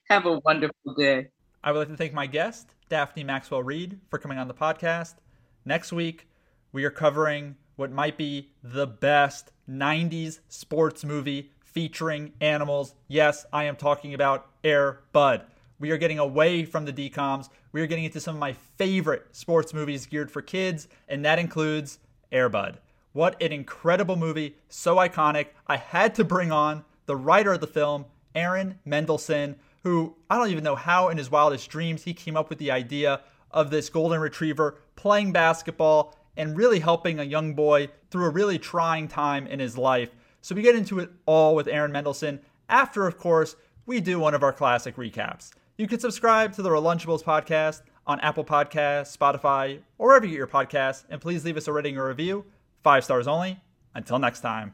Have 0.09 0.25
a 0.25 0.39
wonderful 0.39 0.93
day. 0.97 1.27
I 1.63 1.71
would 1.71 1.79
like 1.79 1.87
to 1.89 1.97
thank 1.97 2.13
my 2.13 2.25
guest, 2.25 2.73
Daphne 2.89 3.23
Maxwell 3.23 3.61
Reid, 3.61 3.99
for 4.09 4.17
coming 4.19 4.37
on 4.37 4.47
the 4.47 4.53
podcast. 4.53 5.15
Next 5.63 5.93
week, 5.93 6.27
we 6.71 6.83
are 6.85 6.89
covering 6.89 7.55
what 7.75 7.91
might 7.91 8.17
be 8.17 8.49
the 8.63 8.87
best 8.87 9.51
90s 9.69 10.39
sports 10.49 11.03
movie 11.03 11.51
featuring 11.71 12.33
animals. 12.41 12.95
Yes, 13.07 13.45
I 13.51 13.65
am 13.65 13.75
talking 13.75 14.13
about 14.13 14.47
Air 14.63 14.99
Bud. 15.11 15.45
We 15.79 15.91
are 15.91 15.97
getting 15.97 16.19
away 16.19 16.65
from 16.65 16.85
the 16.85 16.93
DCOMs. 16.93 17.49
We 17.71 17.81
are 17.81 17.87
getting 17.87 18.03
into 18.03 18.19
some 18.19 18.35
of 18.35 18.39
my 18.39 18.53
favorite 18.53 19.27
sports 19.31 19.73
movies 19.73 20.05
geared 20.05 20.31
for 20.31 20.41
kids, 20.41 20.87
and 21.07 21.25
that 21.25 21.39
includes 21.39 21.99
Air 22.31 22.49
Bud. 22.49 22.79
What 23.13 23.41
an 23.41 23.51
incredible 23.51 24.15
movie, 24.15 24.55
so 24.69 24.97
iconic. 24.97 25.47
I 25.67 25.77
had 25.77 26.15
to 26.15 26.23
bring 26.23 26.51
on 26.51 26.85
the 27.07 27.15
writer 27.15 27.53
of 27.53 27.61
the 27.61 27.67
film, 27.67 28.05
Aaron 28.35 28.79
Mendelsohn, 28.85 29.55
who 29.83 30.15
I 30.29 30.37
don't 30.37 30.51
even 30.51 30.63
know 30.63 30.75
how 30.75 31.09
in 31.09 31.17
his 31.17 31.31
wildest 31.31 31.69
dreams 31.69 32.03
he 32.03 32.13
came 32.13 32.37
up 32.37 32.49
with 32.49 32.59
the 32.59 32.71
idea 32.71 33.21
of 33.49 33.69
this 33.69 33.89
golden 33.89 34.21
retriever 34.21 34.77
playing 34.95 35.31
basketball 35.31 36.15
and 36.37 36.55
really 36.55 36.79
helping 36.79 37.19
a 37.19 37.23
young 37.23 37.53
boy 37.53 37.89
through 38.09 38.25
a 38.25 38.29
really 38.29 38.57
trying 38.57 39.07
time 39.07 39.47
in 39.47 39.59
his 39.59 39.77
life. 39.77 40.09
So 40.41 40.55
we 40.55 40.61
get 40.61 40.75
into 40.75 40.99
it 40.99 41.09
all 41.25 41.55
with 41.55 41.67
Aaron 41.67 41.91
Mendelsohn 41.91 42.39
after, 42.67 43.07
of 43.07 43.17
course, 43.17 43.55
we 43.85 43.99
do 43.99 44.19
one 44.19 44.33
of 44.33 44.43
our 44.43 44.53
classic 44.53 44.95
recaps. 44.95 45.51
You 45.77 45.87
can 45.87 45.99
subscribe 45.99 46.53
to 46.53 46.61
the 46.61 46.69
Relunchables 46.69 47.23
podcast 47.23 47.81
on 48.07 48.19
Apple 48.21 48.45
Podcasts, 48.45 49.15
Spotify, 49.15 49.79
or 49.97 50.07
wherever 50.07 50.25
you 50.25 50.31
get 50.31 50.37
your 50.37 50.47
podcasts, 50.47 51.05
and 51.09 51.21
please 51.21 51.45
leave 51.45 51.57
us 51.57 51.67
a 51.67 51.73
rating 51.73 51.97
or 51.97 52.07
review. 52.07 52.45
Five 52.83 53.03
stars 53.03 53.27
only. 53.27 53.61
Until 53.93 54.19
next 54.19 54.41
time. 54.41 54.73